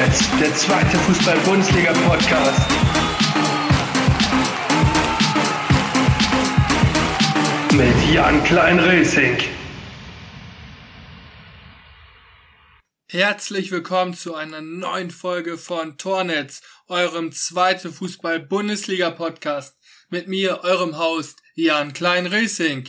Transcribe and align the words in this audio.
Tornetz, 0.00 0.30
der 0.40 0.54
zweite 0.56 0.96
Fußball-Bundesliga-Podcast. 0.96 2.70
Mit 7.74 8.14
Jan 8.14 8.42
Klein-Rösing. 8.44 9.36
Herzlich 13.08 13.70
willkommen 13.70 14.14
zu 14.14 14.34
einer 14.34 14.62
neuen 14.62 15.10
Folge 15.10 15.58
von 15.58 15.98
Tornetz, 15.98 16.62
eurem 16.88 17.30
zweiten 17.32 17.92
Fußball-Bundesliga-Podcast. 17.92 19.76
Mit 20.08 20.28
mir, 20.28 20.64
eurem 20.64 20.96
Host 20.96 21.42
Jan 21.54 21.92
Klein-Racing. 21.92 22.88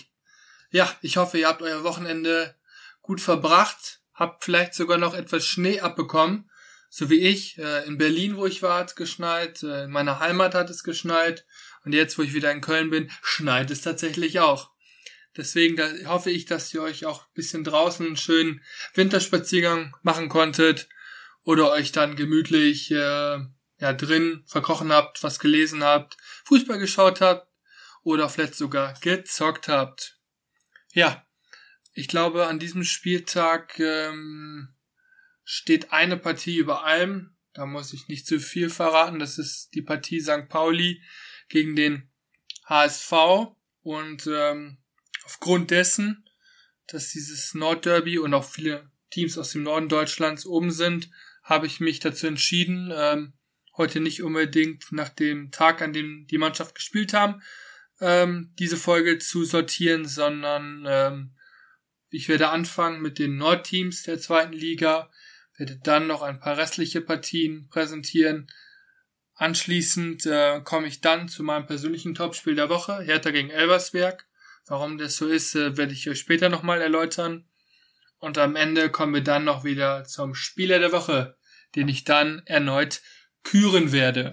Ja, 0.69 0.89
ich 1.01 1.17
hoffe, 1.17 1.39
ihr 1.39 1.49
habt 1.49 1.61
euer 1.61 1.83
Wochenende 1.83 2.55
gut 3.01 3.19
verbracht, 3.19 3.99
habt 4.13 4.45
vielleicht 4.45 4.75
sogar 4.75 4.97
noch 4.97 5.13
etwas 5.13 5.45
Schnee 5.45 5.81
abbekommen, 5.81 6.47
so 6.93 7.09
wie 7.09 7.21
ich. 7.21 7.57
Äh, 7.57 7.87
in 7.87 7.97
Berlin, 7.97 8.35
wo 8.35 8.45
ich 8.45 8.61
war, 8.61 8.79
hat 8.79 8.89
es 8.89 8.95
geschneit, 8.95 9.63
äh, 9.63 9.85
in 9.85 9.91
meiner 9.91 10.19
Heimat 10.19 10.53
hat 10.53 10.69
es 10.69 10.83
geschneit 10.83 11.47
und 11.83 11.93
jetzt, 11.93 12.17
wo 12.17 12.21
ich 12.21 12.33
wieder 12.33 12.51
in 12.51 12.61
Köln 12.61 12.91
bin, 12.91 13.09
schneit 13.23 13.71
es 13.71 13.81
tatsächlich 13.81 14.41
auch. 14.41 14.69
Deswegen 15.37 15.77
da 15.77 15.89
hoffe 16.07 16.29
ich, 16.29 16.45
dass 16.45 16.73
ihr 16.73 16.81
euch 16.81 17.05
auch 17.05 17.23
ein 17.23 17.33
bisschen 17.33 17.63
draußen 17.63 18.05
einen 18.05 18.17
schönen 18.17 18.61
Winterspaziergang 18.93 19.95
machen 20.03 20.27
konntet 20.27 20.89
oder 21.43 21.71
euch 21.71 21.93
dann 21.93 22.17
gemütlich 22.17 22.91
äh, 22.91 23.39
ja 23.79 23.93
drin 23.93 24.43
verkrochen 24.45 24.91
habt, 24.91 25.23
was 25.23 25.39
gelesen 25.39 25.85
habt, 25.85 26.17
Fußball 26.43 26.77
geschaut 26.77 27.21
habt 27.21 27.47
oder 28.03 28.27
vielleicht 28.27 28.55
sogar 28.55 28.95
gezockt 28.99 29.69
habt. 29.69 30.17
Ja, 30.91 31.25
ich 31.93 32.09
glaube, 32.09 32.47
an 32.47 32.59
diesem 32.59 32.83
Spieltag 32.83 33.79
ähm, 33.79 34.75
steht 35.53 35.91
eine 35.91 36.15
Partie 36.15 36.55
über 36.55 36.85
allem. 36.85 37.35
Da 37.53 37.65
muss 37.65 37.91
ich 37.91 38.07
nicht 38.07 38.25
zu 38.25 38.39
viel 38.39 38.69
verraten. 38.69 39.19
Das 39.19 39.37
ist 39.37 39.71
die 39.73 39.81
Partie 39.81 40.21
St. 40.21 40.47
Pauli 40.47 41.01
gegen 41.49 41.75
den 41.75 42.09
HSV. 42.67 43.11
Und 43.81 44.27
ähm, 44.27 44.77
aufgrund 45.25 45.71
dessen, 45.71 46.25
dass 46.87 47.09
dieses 47.09 47.53
Nordderby 47.53 48.17
und 48.17 48.33
auch 48.33 48.45
viele 48.45 48.89
Teams 49.09 49.37
aus 49.37 49.51
dem 49.51 49.63
Norden 49.63 49.89
Deutschlands 49.89 50.45
oben 50.45 50.71
sind, 50.71 51.09
habe 51.43 51.67
ich 51.67 51.81
mich 51.81 51.99
dazu 51.99 52.27
entschieden, 52.27 52.89
ähm, 52.95 53.33
heute 53.75 53.99
nicht 53.99 54.23
unbedingt 54.23 54.89
nach 54.93 55.09
dem 55.09 55.51
Tag, 55.51 55.81
an 55.81 55.91
dem 55.91 56.27
die 56.27 56.37
Mannschaft 56.37 56.75
gespielt 56.75 57.13
haben, 57.13 57.41
ähm, 57.99 58.53
diese 58.57 58.77
Folge 58.77 59.19
zu 59.19 59.43
sortieren, 59.43 60.07
sondern 60.07 60.85
ähm, 60.87 61.35
ich 62.09 62.29
werde 62.29 62.49
anfangen 62.49 63.01
mit 63.01 63.19
den 63.19 63.35
Nordteams 63.35 64.03
der 64.03 64.17
zweiten 64.17 64.53
Liga, 64.53 65.11
werde 65.61 65.77
dann 65.77 66.07
noch 66.07 66.23
ein 66.23 66.39
paar 66.39 66.57
restliche 66.57 67.01
Partien 67.01 67.69
präsentieren. 67.69 68.51
Anschließend 69.35 70.25
äh, 70.25 70.59
komme 70.61 70.87
ich 70.87 71.01
dann 71.01 71.29
zu 71.29 71.43
meinem 71.43 71.67
persönlichen 71.67 72.15
Topspiel 72.15 72.55
der 72.55 72.69
Woche, 72.69 72.99
Hertha 73.03 73.29
gegen 73.29 73.51
Elversberg. 73.51 74.27
Warum 74.65 74.97
das 74.97 75.17
so 75.17 75.27
ist, 75.27 75.53
äh, 75.53 75.77
werde 75.77 75.93
ich 75.93 76.09
euch 76.09 76.19
später 76.19 76.49
nochmal 76.49 76.81
erläutern. 76.81 77.47
Und 78.17 78.39
am 78.39 78.55
Ende 78.55 78.89
kommen 78.89 79.13
wir 79.13 79.23
dann 79.23 79.43
noch 79.43 79.63
wieder 79.63 80.03
zum 80.03 80.33
Spieler 80.33 80.79
der 80.79 80.93
Woche, 80.93 81.37
den 81.75 81.87
ich 81.87 82.05
dann 82.05 82.41
erneut 82.47 83.03
küren 83.43 83.91
werde. 83.91 84.31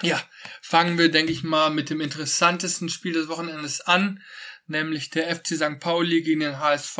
Ja, 0.00 0.22
fangen 0.62 0.96
wir, 0.96 1.10
denke 1.10 1.32
ich 1.32 1.42
mal, 1.42 1.70
mit 1.70 1.90
dem 1.90 2.00
interessantesten 2.00 2.88
Spiel 2.88 3.14
des 3.14 3.26
Wochenendes 3.26 3.80
an, 3.80 4.22
nämlich 4.68 5.10
der 5.10 5.34
FC 5.34 5.56
St. 5.56 5.80
Pauli 5.80 6.22
gegen 6.22 6.40
den 6.40 6.60
HSV. 6.60 6.98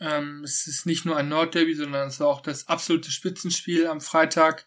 Ähm, 0.00 0.42
es 0.44 0.66
ist 0.66 0.86
nicht 0.86 1.04
nur 1.04 1.16
ein 1.16 1.28
Nordderby, 1.28 1.74
sondern 1.74 2.08
es 2.08 2.20
war 2.20 2.28
auch 2.28 2.42
das 2.42 2.68
absolute 2.68 3.10
Spitzenspiel 3.10 3.86
am 3.86 4.00
Freitag 4.00 4.66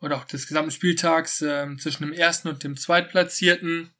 oder 0.00 0.16
auch 0.16 0.24
des 0.24 0.46
gesamten 0.46 0.70
Spieltags 0.70 1.40
äh, 1.42 1.66
zwischen 1.76 2.04
dem 2.04 2.12
ersten 2.12 2.48
und 2.48 2.62
dem 2.62 2.76
zweitplatzierten. 2.76 3.92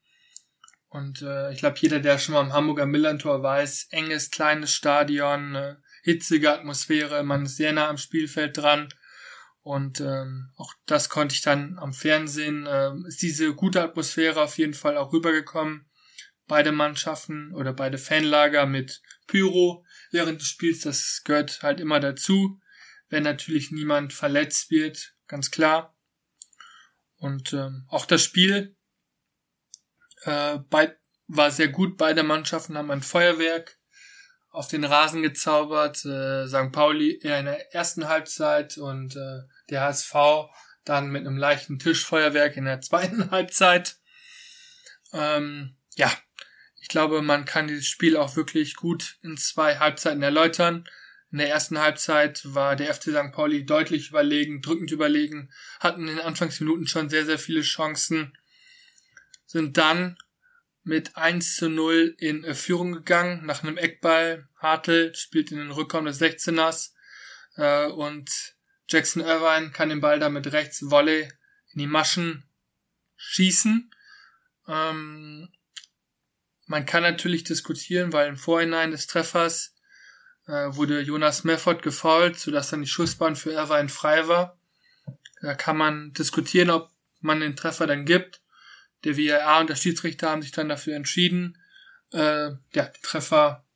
Und 0.89 1.23
äh, 1.23 1.53
ich 1.53 1.59
glaube, 1.59 1.79
jeder, 1.81 1.99
der 1.99 2.19
schon 2.19 2.35
mal 2.35 2.41
am 2.41 2.53
Hamburger 2.53 2.87
Millantor 2.87 3.43
weiß, 3.43 3.89
enges, 3.91 4.31
kleines 4.31 4.73
Stadion, 4.73 5.55
äh, 5.57 5.77
hitzige 6.03 6.53
Atmosphäre, 6.53 7.25
man 7.25 7.47
ist 7.47 7.57
sehr 7.57 7.73
nah 7.73 7.89
am 7.89 7.97
Spielfeld 7.97 8.57
dran. 8.59 8.89
Und 9.63 10.01
ähm, 10.01 10.51
auch 10.57 10.75
das 10.87 11.09
konnte 11.09 11.35
ich 11.35 11.41
dann 11.41 11.79
am 11.79 11.95
Fernsehen, 11.95 12.67
äh, 12.67 12.93
ist 13.09 13.23
diese 13.23 13.55
gute 13.55 13.83
Atmosphäre 13.83 14.43
auf 14.43 14.59
jeden 14.59 14.75
Fall 14.75 14.99
auch 14.99 15.13
rübergekommen. 15.13 15.87
Beide 16.47 16.71
Mannschaften 16.71 17.53
oder 17.55 17.73
beide 17.73 17.97
Fanlager 17.97 18.67
mit 18.67 19.01
Pyro 19.27 19.84
während 20.15 20.41
des 20.41 20.49
Spiels, 20.49 20.81
das 20.81 21.23
gehört 21.25 21.63
halt 21.63 21.81
immer 21.81 22.01
dazu, 22.01 22.59
wenn 23.11 23.23
natürlich 23.23 23.71
niemand 23.71 24.15
verletzt 24.15 24.71
wird, 24.71 25.15
ganz 25.27 25.51
klar. 25.51 25.95
Und 27.17 27.53
ähm, 27.53 27.85
auch 27.89 28.07
das 28.07 28.23
Spiel 28.23 28.77
äh, 30.23 30.59
bei, 30.71 30.97
war 31.27 31.51
sehr 31.51 31.69
gut. 31.69 31.97
Beide 31.97 32.23
Mannschaften 32.23 32.79
haben 32.79 32.91
ein 32.91 33.03
Feuerwerk 33.03 33.79
auf 34.51 34.69
den 34.69 34.85
Rasen 34.85 35.23
gezaubert. 35.23 36.05
Äh, 36.05 36.47
St. 36.47 36.73
Pauli 36.73 37.19
eher 37.21 37.41
in 37.41 37.47
der 37.47 37.75
ersten 37.75 38.09
Halbzeit 38.09 38.79
und 38.79 39.17
äh, 39.17 39.43
der 39.71 39.83
HSV 39.83 40.15
dann 40.85 41.09
mit 41.09 41.27
einem 41.27 41.37
leichten 41.37 41.79
Tischfeuerwerk 41.79 42.57
in 42.57 42.65
der 42.65 42.81
zweiten 42.83 43.31
Halbzeit. 43.31 43.97
Ähm, 45.13 45.77
ja, 45.97 46.13
ich 46.85 46.89
glaube, 46.89 47.23
man 47.23 47.47
kann 47.47 47.67
dieses 47.67 47.87
Spiel 47.87 48.15
auch 48.15 48.37
wirklich 48.37 48.77
gut 48.77 49.17
in 49.23 49.39
zwei 49.39 49.79
Halbzeiten 49.79 50.23
erläutern. 50.23 50.87
In 51.33 51.39
der 51.39 51.49
ersten 51.49 51.79
Halbzeit 51.79 52.43
war 52.45 52.77
der 52.77 52.93
FC 52.93 53.05
St. 53.05 53.33
Pauli 53.33 53.65
deutlich 53.65 54.11
überlegen, 54.11 54.61
drückend 54.61 54.91
überlegen, 54.91 55.51
hatten 55.81 56.03
in 56.03 56.09
den 56.09 56.21
Anfangsminuten 56.21 56.87
schon 56.87 57.09
sehr, 57.09 57.25
sehr 57.25 57.39
viele 57.39 57.63
Chancen, 57.63 58.37
sind 59.47 59.79
dann 59.79 60.19
mit 60.83 61.17
1 61.17 61.57
zu 61.57 61.71
0 61.71 62.17
in 62.19 62.55
Führung 62.55 62.93
gegangen 62.93 63.47
nach 63.47 63.63
einem 63.63 63.79
Eckball. 63.79 64.47
Hartl 64.59 65.15
spielt 65.15 65.53
in 65.53 65.57
den 65.57 65.71
Rückraum 65.71 66.05
des 66.05 66.21
16ers 66.21 66.93
äh, 67.57 67.87
und 67.87 68.31
Jackson 68.91 69.23
Irvine 69.23 69.71
kann 69.71 69.89
den 69.89 70.03
Ball 70.03 70.19
damit 70.19 70.53
rechts 70.53 70.91
Volley 70.91 71.33
in 71.73 71.79
die 71.79 71.87
Maschen 71.87 72.45
schießen. 73.17 73.91
Ähm, 74.69 75.49
man 76.67 76.87
kann 76.87 77.03
natürlich 77.03 77.45
diskutieren, 77.45 78.13
weil 78.13 78.29
im 78.29 78.37
Vorhinein 78.37 78.91
des 78.91 79.07
Treffers 79.07 79.75
äh, 80.47 80.75
wurde 80.75 81.01
Jonas 81.01 81.45
Mefford 81.45 81.83
gefault, 81.83 82.39
sodass 82.39 82.71
dann 82.71 82.83
die 82.83 82.89
Schussbahn 82.89 83.37
für 83.37 83.53
Irvine 83.53 83.89
frei 83.89 84.29
war. 84.29 84.59
Da 85.41 85.55
kann 85.55 85.77
man 85.77 86.13
diskutieren, 86.15 86.71
ob 86.71 86.91
man 87.21 87.41
den 87.41 87.57
Treffer 87.57 87.87
dann 87.87 88.07
gibt. 88.07 88.41
Der 89.05 89.19
VAR 89.19 89.61
und 89.61 89.69
der 89.69 89.77
Schiedsrichter 89.77 90.31
haben 90.31 90.43
sich 90.43 90.53
dann 90.53 90.69
dafür 90.69 90.97
entschieden, 90.97 91.59
äh, 92.13 92.51
ja, 92.73 92.85
den 92.85 93.03
Treffer 93.03 93.67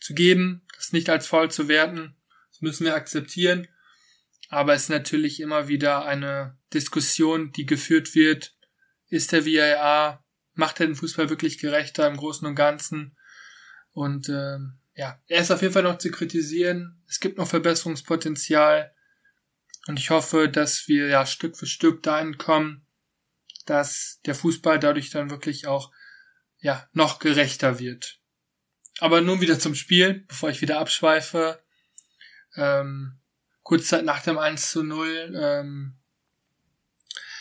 zu 0.00 0.14
geben, 0.14 0.62
das 0.76 0.92
nicht 0.92 1.10
als 1.10 1.26
faul 1.26 1.50
zu 1.50 1.68
werten. 1.68 2.16
Das 2.50 2.62
müssen 2.62 2.84
wir 2.84 2.94
akzeptieren. 2.94 3.68
Aber 4.48 4.74
es 4.74 4.84
ist 4.84 4.90
natürlich 4.90 5.40
immer 5.40 5.68
wieder 5.68 6.04
eine 6.04 6.56
Diskussion, 6.72 7.52
die 7.52 7.66
geführt 7.66 8.14
wird. 8.14 8.54
Ist 9.08 9.32
der 9.32 9.44
VAR, 9.44 10.23
macht 10.54 10.80
er 10.80 10.86
den 10.86 10.96
Fußball 10.96 11.30
wirklich 11.30 11.58
gerechter 11.58 12.06
im 12.06 12.16
Großen 12.16 12.46
und 12.46 12.54
Ganzen? 12.54 13.16
Und 13.92 14.28
äh, 14.28 14.58
ja, 14.94 15.20
er 15.26 15.40
ist 15.40 15.50
auf 15.50 15.62
jeden 15.62 15.74
Fall 15.74 15.82
noch 15.82 15.98
zu 15.98 16.10
kritisieren. 16.10 17.02
Es 17.08 17.20
gibt 17.20 17.38
noch 17.38 17.48
Verbesserungspotenzial. 17.48 18.94
Und 19.86 19.98
ich 19.98 20.10
hoffe, 20.10 20.48
dass 20.48 20.88
wir 20.88 21.08
ja 21.08 21.26
Stück 21.26 21.56
für 21.56 21.66
Stück 21.66 22.02
dahin 22.02 22.38
kommen, 22.38 22.86
dass 23.66 24.20
der 24.24 24.34
Fußball 24.34 24.78
dadurch 24.78 25.10
dann 25.10 25.30
wirklich 25.30 25.66
auch 25.66 25.92
ja 26.58 26.88
noch 26.92 27.18
gerechter 27.18 27.78
wird. 27.78 28.20
Aber 29.00 29.20
nun 29.20 29.40
wieder 29.40 29.58
zum 29.58 29.74
Spiel, 29.74 30.24
bevor 30.28 30.50
ich 30.50 30.60
wieder 30.60 30.78
abschweife. 30.78 31.62
Ähm, 32.56 33.18
kurz 33.62 33.88
Zeit 33.88 34.04
nach 34.04 34.22
dem 34.22 34.38
1 34.38 34.70
zu 34.70 34.84
0, 34.84 35.34
ähm, 35.36 35.96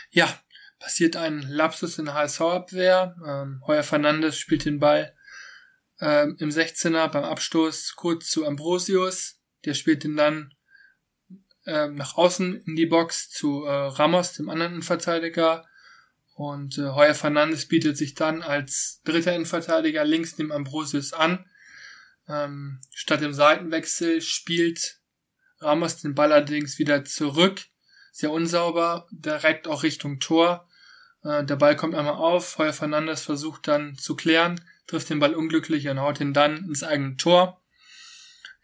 ja, 0.10 0.42
passiert 0.84 1.16
ein 1.16 1.42
Lapsus 1.44 1.98
in 1.98 2.06
der 2.06 2.14
HSV-Abwehr. 2.14 3.16
Ähm, 3.26 3.64
Heuer 3.66 3.84
Fernandes 3.84 4.38
spielt 4.38 4.66
den 4.66 4.80
Ball 4.80 5.16
ähm, 6.02 6.36
im 6.40 6.50
16er 6.50 7.08
beim 7.08 7.24
Abstoß 7.24 7.96
kurz 7.96 8.30
zu 8.30 8.46
Ambrosius. 8.46 9.40
Der 9.64 9.76
spielt 9.76 10.04
den 10.04 10.18
dann 10.18 10.54
ähm, 11.66 11.96
nach 11.96 12.16
außen 12.16 12.64
in 12.66 12.76
die 12.76 12.86
Box 12.86 13.30
zu 13.30 13.64
äh, 13.64 13.72
Ramos, 13.72 14.34
dem 14.34 14.50
anderen 14.50 14.74
Innenverteidiger. 14.74 15.66
Und 16.36 16.78
äh, 16.78 16.90
Heuer 16.90 17.16
Fernandes 17.16 17.70
bietet 17.70 17.98
sich 17.98 18.14
dann 18.14 18.42
als 18.42 19.00
dritter 19.06 19.34
Innenverteidiger 19.34 20.04
links 20.04 20.36
dem 20.36 20.52
Ambrosius 20.52 21.14
an. 21.14 21.46
Ähm, 22.28 22.82
statt 22.94 23.22
dem 23.22 23.34
Seitenwechsel 23.34 24.20
spielt 24.20 25.00
Ramos 25.60 26.02
den 26.02 26.14
Ball 26.14 26.34
allerdings 26.34 26.78
wieder 26.78 27.06
zurück. 27.06 27.62
Sehr 28.12 28.32
unsauber, 28.32 29.08
direkt 29.12 29.70
auch 29.70 29.84
Richtung 29.84 30.20
Tor. 30.20 30.68
Äh, 31.24 31.44
der 31.44 31.56
Ball 31.56 31.76
kommt 31.76 31.96
einmal 31.96 32.16
auf, 32.16 32.58
Heuer 32.58 32.74
Fernandes 32.74 33.22
versucht 33.22 33.68
dann 33.68 33.98
zu 33.98 34.16
klären, 34.16 34.62
trifft 34.88 35.10
den 35.10 35.20
Ball 35.20 35.34
unglücklich 35.34 35.88
und 35.88 36.00
haut 36.00 36.20
ihn 36.20 36.34
dann 36.34 36.66
ins 36.66 36.84
eigene 36.84 37.18
Tor. 37.18 37.62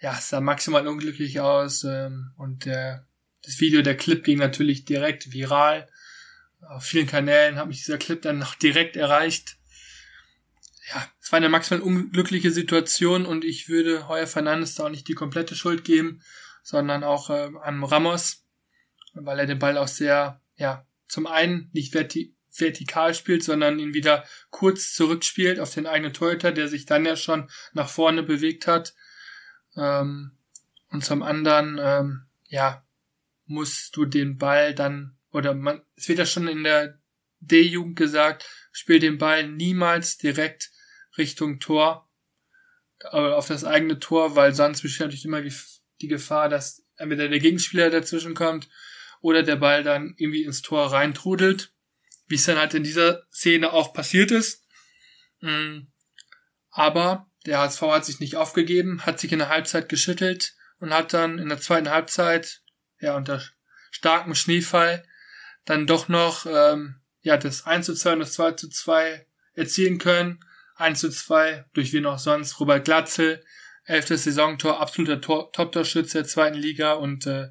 Ja, 0.02 0.16
es 0.18 0.30
sah 0.30 0.40
maximal 0.40 0.88
unglücklich 0.88 1.40
aus 1.40 1.84
ähm, 1.84 2.32
und 2.38 2.66
der 2.66 3.06
das 3.44 3.60
Video, 3.60 3.82
der 3.82 3.98
Clip 3.98 4.24
ging 4.24 4.38
natürlich 4.38 4.86
direkt 4.86 5.32
viral. 5.32 5.88
Auf 6.62 6.84
vielen 6.84 7.08
Kanälen 7.08 7.56
hat 7.56 7.68
mich 7.68 7.80
dieser 7.80 7.98
Clip 7.98 8.22
dann 8.22 8.38
noch 8.38 8.56
direkt 8.56 8.98
erreicht. 8.98 9.58
Ja, 10.90 11.08
es 11.22 11.32
war 11.32 11.38
eine 11.38 11.50
maximal 11.50 11.82
unglückliche 11.82 12.52
Situation 12.52 13.26
und 13.26 13.46
ich 13.46 13.70
würde 13.70 14.08
Heuer 14.08 14.28
Fernandes 14.28 14.76
da 14.76 14.86
auch 14.86 14.90
nicht 14.90 15.08
die 15.08 15.14
komplette 15.14 15.56
Schuld 15.56 15.84
geben, 15.84 16.22
sondern 16.64 17.04
auch 17.04 17.30
äh, 17.30 17.50
an 17.62 17.84
Ramos, 17.84 18.46
weil 19.14 19.40
er 19.40 19.46
den 19.46 19.60
Ball 19.60 19.78
auch 19.78 19.88
sehr, 19.88 20.42
ja, 20.58 20.86
zum 21.08 21.28
einen 21.28 21.70
nicht 21.74 21.94
verti 21.94 22.36
vertikal 22.60 23.14
spielt, 23.14 23.44
sondern 23.44 23.80
ihn 23.80 23.94
wieder 23.94 24.26
kurz 24.50 24.94
zurückspielt 24.94 25.60
auf 25.60 25.74
den 25.74 25.88
eigenen 25.88 26.14
Torhüter, 26.14 26.52
der 26.52 26.68
sich 26.68 26.86
dann 26.86 27.06
ja 27.06 27.16
schon 27.16 27.50
nach 27.74 27.90
vorne 27.90 28.24
bewegt 28.24 28.68
hat. 28.68 28.94
Ähm, 29.76 30.32
und 30.90 31.04
zum 31.04 31.24
anderen, 31.24 31.80
ähm, 31.82 32.26
ja, 32.48 32.84
musst 33.46 33.96
du 33.96 34.06
den 34.06 34.38
Ball 34.38 34.74
dann, 34.74 35.16
oder 35.32 35.54
man, 35.54 35.82
es 35.96 36.08
wird 36.08 36.20
ja 36.20 36.26
schon 36.26 36.48
in 36.48 36.64
der 36.64 37.00
D-Jugend 37.40 37.96
gesagt, 37.96 38.48
spiel 38.72 39.00
den 39.00 39.18
Ball 39.18 39.48
niemals 39.48 40.18
direkt 40.18 40.72
Richtung 41.18 41.60
Tor, 41.60 42.10
auf 43.12 43.48
das 43.48 43.64
eigene 43.64 44.00
Tor, 44.00 44.36
weil 44.36 44.54
sonst 44.54 44.82
besteht 44.82 45.08
natürlich 45.08 45.26
immer 45.26 45.42
die 45.42 46.08
Gefahr, 46.08 46.50
dass 46.50 46.86
entweder 46.98 47.28
der 47.28 47.40
Gegenspieler 47.40 47.90
dazwischen 47.90 48.34
kommt 48.34 48.70
oder 49.22 49.44
der 49.44 49.56
Ball 49.56 49.84
dann 49.84 50.16
irgendwie 50.18 50.44
ins 50.44 50.62
Tor 50.62 50.92
reintrudelt, 50.92 51.72
wie 52.30 52.36
es 52.36 52.46
dann 52.46 52.58
halt 52.58 52.74
in 52.74 52.84
dieser 52.84 53.24
Szene 53.30 53.74
auch 53.74 53.94
passiert 53.94 54.32
ist. 54.32 54.64
Mm. 55.42 55.88
Aber 56.72 57.28
der 57.46 57.60
HSV 57.60 57.82
hat 57.82 58.06
sich 58.06 58.20
nicht 58.20 58.36
aufgegeben, 58.36 59.06
hat 59.06 59.20
sich 59.20 59.32
in 59.32 59.40
der 59.40 59.50
Halbzeit 59.50 59.90
geschüttelt 59.90 60.54
und 60.80 60.94
hat 60.94 61.14
dann 61.14 61.40
in 61.40 61.50
der 61.50 61.60
zweiten 61.60 61.90
Halbzeit 61.90 62.62
ja, 63.00 63.18
unter 63.18 63.42
starkem 63.92 64.36
Schneefall 64.36 65.04
dann 65.66 65.88
doch 65.88 66.08
noch 66.08 66.46
ähm, 66.46 67.02
ja, 67.22 67.38
das 67.38 67.66
1 67.66 67.86
zu 67.86 67.96
2 67.96 68.14
und 68.14 68.20
das 68.20 68.34
2 68.34 68.52
zu 68.54 68.70
2 68.70 69.26
erzielen 69.54 69.98
können. 69.98 70.40
1 70.76 71.00
zu 71.00 71.10
2 71.10 71.66
durch 71.74 71.92
wen 71.92 72.06
auch 72.06 72.20
sonst. 72.20 72.60
Robert 72.60 72.86
Glatzel, 72.86 73.44
elftes 73.84 74.24
Saisontor, 74.24 74.80
absoluter 74.80 75.20
Top-Torschütze 75.20 76.20
der 76.20 76.28
zweiten 76.28 76.58
Liga 76.58 76.94
und 76.94 77.26
äh, 77.26 77.50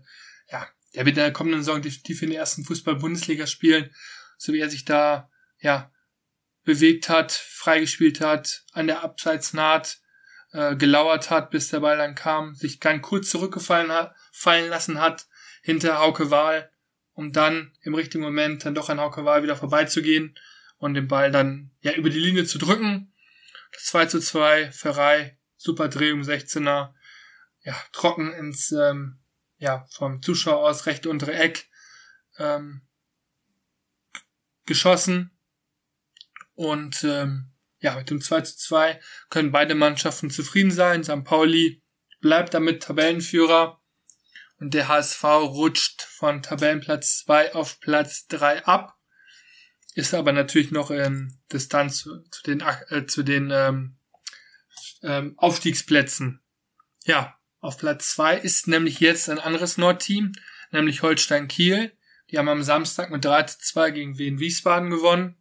ja, 0.51 0.67
der 0.95 1.05
wird 1.05 1.17
in 1.17 1.23
der 1.23 1.33
kommenden 1.33 1.63
Saison 1.63 1.83
definitiv 1.83 2.23
in 2.23 2.31
der 2.31 2.39
ersten 2.39 2.65
Fußball-Bundesliga 2.65 3.47
spielen, 3.47 3.95
so 4.39 4.55
wie 4.55 4.61
er 4.61 4.71
sich 4.71 4.87
da 4.87 5.31
ja 5.61 5.93
bewegt 6.65 7.09
hat, 7.09 7.33
freigespielt 7.33 8.21
hat, 8.21 8.65
an 8.73 8.87
der 8.87 9.03
Abseitsnaht 9.03 9.99
äh, 10.53 10.77
gelauert 10.77 11.31
hat, 11.31 11.51
bis 11.51 11.69
der 11.69 11.81
Ball 11.81 11.99
dann 11.99 12.15
kam, 12.15 12.55
sich 12.55 12.81
ganz 12.81 13.03
kurz 13.03 13.31
zurückgefallen 13.31 13.93
hat, 13.93 14.15
fallen 14.33 14.71
lassen 14.71 15.01
hat, 15.01 15.27
hinter 15.63 15.99
Hauke 15.99 16.31
Wahl, 16.31 16.71
um 17.13 17.33
dann 17.33 17.77
im 17.83 17.95
richtigen 17.95 18.23
Moment 18.23 18.65
dann 18.65 18.75
doch 18.75 18.89
an 18.89 19.01
Hauke 19.01 19.25
Wahl 19.25 19.43
wieder 19.43 19.57
vorbeizugehen 19.57 20.39
und 20.79 20.95
den 20.95 21.09
Ball 21.09 21.31
dann 21.31 21.71
ja 21.81 21.93
über 21.93 22.11
die 22.11 22.19
Linie 22.19 22.45
zu 22.45 22.59
drücken. 22.59 23.13
Das 23.73 23.85
2 23.85 24.07
zu 24.07 24.21
2, 24.21 24.71
Ferrei, 24.71 25.39
super 25.57 25.89
Drehung, 25.89 26.23
16er, 26.23 26.95
ja, 27.63 27.77
trocken 27.93 28.33
ins, 28.33 28.73
ähm, 28.73 29.19
ja, 29.59 29.85
vom 29.91 30.23
Zuschauer 30.23 30.69
aus 30.69 30.87
rechte 30.87 31.11
untere 31.11 31.35
Eck, 31.35 31.69
ähm, 32.39 32.88
geschossen 34.69 35.37
und 36.55 37.03
ähm, 37.03 37.51
ja, 37.81 37.97
mit 37.97 38.11
dem 38.11 38.21
2 38.21 38.41
zu 38.43 38.57
2 38.57 39.01
können 39.31 39.53
beide 39.53 39.75
Mannschaften 39.75 40.31
zufrieden 40.31 40.71
sein. 40.71 41.05
St. 41.05 41.25
Pauli 41.25 41.83
bleibt 42.21 42.55
damit 42.55 42.83
Tabellenführer 42.83 43.81
und 44.59 44.75
der 44.75 44.89
HSV 44.89 45.25
rutscht 45.25 46.03
von 46.03 46.43
Tabellenplatz 46.43 47.25
2 47.25 47.55
auf 47.55 47.81
Platz 47.81 48.27
3 48.27 48.65
ab, 48.65 48.99
ist 49.95 50.15
aber 50.15 50.33
natürlich 50.33 50.71
noch 50.71 50.91
in 50.91 51.39
Distanz 51.53 51.99
zu, 51.99 52.23
zu 52.31 52.43
den, 52.43 52.61
äh, 52.61 53.07
zu 53.07 53.23
den 53.23 53.51
ähm, 53.53 53.97
ähm, 55.03 55.35
Aufstiegsplätzen. 55.37 56.43
Ja, 57.05 57.39
auf 57.61 57.79
Platz 57.79 58.15
2 58.15 58.39
ist 58.39 58.69
nämlich 58.69 59.01
jetzt 59.01 59.29
ein 59.31 59.39
anderes 59.39 59.79
Nordteam, 59.79 60.33
nämlich 60.71 61.03
Holstein 61.03 61.49
Kiel. 61.49 61.97
Die 62.31 62.39
haben 62.39 62.49
am 62.49 62.63
Samstag 62.63 63.11
mit 63.11 63.25
3 63.25 63.45
zu 63.45 63.59
2 63.59 63.91
gegen 63.91 64.19
Wien 64.19 64.39
Wiesbaden 64.39 64.91
gewonnen, 64.91 65.37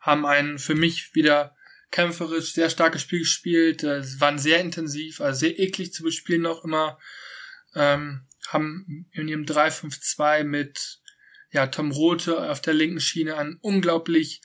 haben 0.00 0.26
ein 0.26 0.58
für 0.58 0.74
mich 0.74 1.14
wieder 1.14 1.56
kämpferisch 1.90 2.52
sehr 2.52 2.70
starkes 2.70 3.02
Spiel 3.02 3.20
gespielt, 3.20 3.82
es 3.82 4.20
waren 4.20 4.38
sehr 4.38 4.60
intensiv, 4.60 5.20
also 5.20 5.40
sehr 5.40 5.58
eklig 5.58 5.92
zu 5.92 6.02
bespielen 6.02 6.46
auch 6.46 6.64
immer. 6.64 6.98
Ähm, 7.74 8.26
haben 8.48 9.06
in 9.12 9.28
ihrem 9.28 9.44
3-5-2 9.44 10.44
mit 10.44 11.00
ja, 11.50 11.66
Tom 11.66 11.90
Rote 11.90 12.50
auf 12.50 12.60
der 12.60 12.74
linken 12.74 13.00
Schiene 13.00 13.36
einen 13.36 13.58
unglaublich 13.60 14.42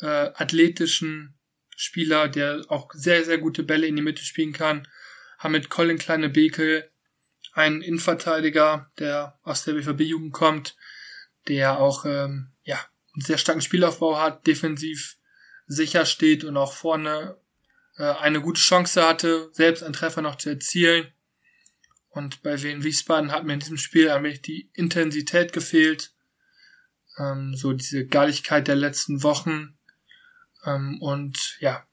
äh, 0.00 0.06
athletischen 0.06 1.38
Spieler, 1.76 2.28
der 2.28 2.64
auch 2.68 2.90
sehr, 2.92 3.24
sehr 3.24 3.38
gute 3.38 3.62
Bälle 3.62 3.86
in 3.86 3.96
die 3.96 4.02
Mitte 4.02 4.24
spielen 4.24 4.52
kann. 4.52 4.86
Haben 5.38 5.52
mit 5.52 5.68
Colin 5.68 5.98
Kleine 5.98 6.28
Bekel 6.28 6.90
einen 7.54 7.82
Innenverteidiger, 7.82 8.90
der 8.98 9.38
aus 9.42 9.64
der 9.64 9.74
BVB-Jugend 9.74 10.32
kommt, 10.32 10.76
der 11.48 11.78
auch 11.78 12.04
ähm, 12.04 12.50
ja, 12.64 12.78
einen 13.14 13.24
sehr 13.24 13.38
starken 13.38 13.62
Spielaufbau 13.62 14.20
hat, 14.20 14.46
defensiv 14.46 15.16
sicher 15.66 16.04
steht 16.04 16.44
und 16.44 16.56
auch 16.56 16.72
vorne 16.72 17.38
äh, 17.96 18.02
eine 18.04 18.40
gute 18.40 18.60
Chance 18.60 19.06
hatte, 19.06 19.48
selbst 19.52 19.82
einen 19.82 19.94
Treffer 19.94 20.20
noch 20.20 20.36
zu 20.36 20.50
erzielen. 20.50 21.12
Und 22.10 22.42
bei 22.42 22.62
Wien 22.62 22.84
Wiesbaden 22.84 23.32
hat 23.32 23.44
mir 23.44 23.54
in 23.54 23.60
diesem 23.60 23.78
Spiel 23.78 24.10
eigentlich 24.10 24.42
die 24.42 24.70
Intensität 24.74 25.52
gefehlt. 25.52 26.12
Ähm, 27.18 27.54
so 27.56 27.72
diese 27.72 28.06
Galligkeit 28.06 28.68
der 28.68 28.76
letzten 28.76 29.22
Wochen. 29.22 29.78
Ähm, 30.64 31.00
und 31.00 31.56
ja, 31.60 31.86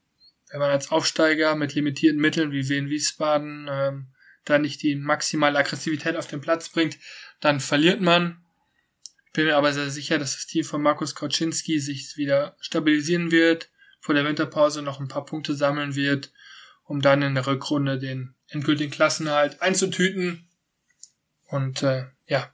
wenn 0.50 0.60
man 0.60 0.70
als 0.70 0.90
Aufsteiger 0.90 1.54
mit 1.54 1.74
limitierten 1.74 2.20
Mitteln 2.20 2.52
wie 2.52 2.68
Wien 2.68 2.88
Wiesbaden 2.88 3.68
ähm, 3.70 4.11
da 4.44 4.58
nicht 4.58 4.82
die 4.82 4.96
maximale 4.96 5.58
Aggressivität 5.58 6.16
auf 6.16 6.26
den 6.26 6.40
Platz 6.40 6.68
bringt, 6.68 6.98
dann 7.40 7.60
verliert 7.60 8.00
man. 8.00 8.44
Ich 9.26 9.32
bin 9.32 9.46
mir 9.46 9.56
aber 9.56 9.72
sehr 9.72 9.90
sicher, 9.90 10.18
dass 10.18 10.34
das 10.34 10.46
Team 10.46 10.64
von 10.64 10.82
Markus 10.82 11.14
Kauczynski 11.14 11.80
sich 11.80 12.16
wieder 12.16 12.56
stabilisieren 12.60 13.30
wird, 13.30 13.70
vor 14.00 14.14
der 14.14 14.24
Winterpause 14.24 14.82
noch 14.82 15.00
ein 15.00 15.08
paar 15.08 15.24
Punkte 15.24 15.54
sammeln 15.54 15.94
wird, 15.94 16.32
um 16.84 17.00
dann 17.00 17.22
in 17.22 17.34
der 17.34 17.46
Rückrunde 17.46 17.98
den 17.98 18.34
endgültigen 18.48 18.90
Klassenhalt 18.90 19.62
einzutüten. 19.62 20.48
Und 21.46 21.82
äh, 21.82 22.06
ja, 22.26 22.52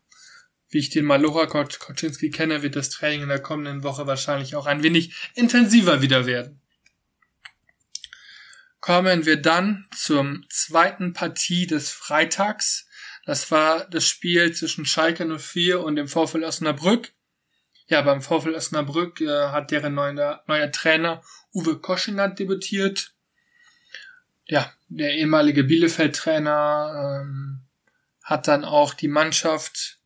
wie 0.68 0.78
ich 0.78 0.90
den 0.90 1.06
Malocha 1.06 1.46
Koczynski 1.46 2.30
kenne, 2.30 2.62
wird 2.62 2.76
das 2.76 2.90
Training 2.90 3.22
in 3.22 3.28
der 3.28 3.40
kommenden 3.40 3.82
Woche 3.82 4.06
wahrscheinlich 4.06 4.54
auch 4.54 4.66
ein 4.66 4.82
wenig 4.82 5.14
intensiver 5.34 6.02
wieder 6.02 6.26
werden. 6.26 6.60
Kommen 8.80 9.26
wir 9.26 9.40
dann 9.40 9.86
zum 9.94 10.44
zweiten 10.50 11.12
Partie 11.12 11.66
des 11.66 11.90
Freitags. 11.90 12.86
Das 13.24 13.50
war 13.50 13.86
das 13.86 14.06
Spiel 14.06 14.54
zwischen 14.54 14.86
Schalke 14.86 15.26
04 15.26 15.82
und 15.82 15.96
dem 15.96 16.08
VfL 16.08 16.44
Osnabrück. 16.44 17.12
Ja, 17.88 18.02
beim 18.02 18.22
VfL 18.22 18.54
Osnabrück 18.54 19.20
äh, 19.20 19.48
hat 19.48 19.70
deren 19.70 19.94
neuer, 19.94 20.42
neuer 20.46 20.70
Trainer 20.70 21.22
Uwe 21.52 21.78
Koschinat 21.78 22.38
debütiert 22.38 23.12
ja, 24.48 24.72
der 24.88 25.14
ehemalige 25.14 25.62
Bielefeld-Trainer 25.64 27.22
ähm, 27.22 27.60
hat 28.22 28.46
dann 28.48 28.64
auch 28.64 28.94
die 28.94 29.08
Mannschaft 29.08 29.98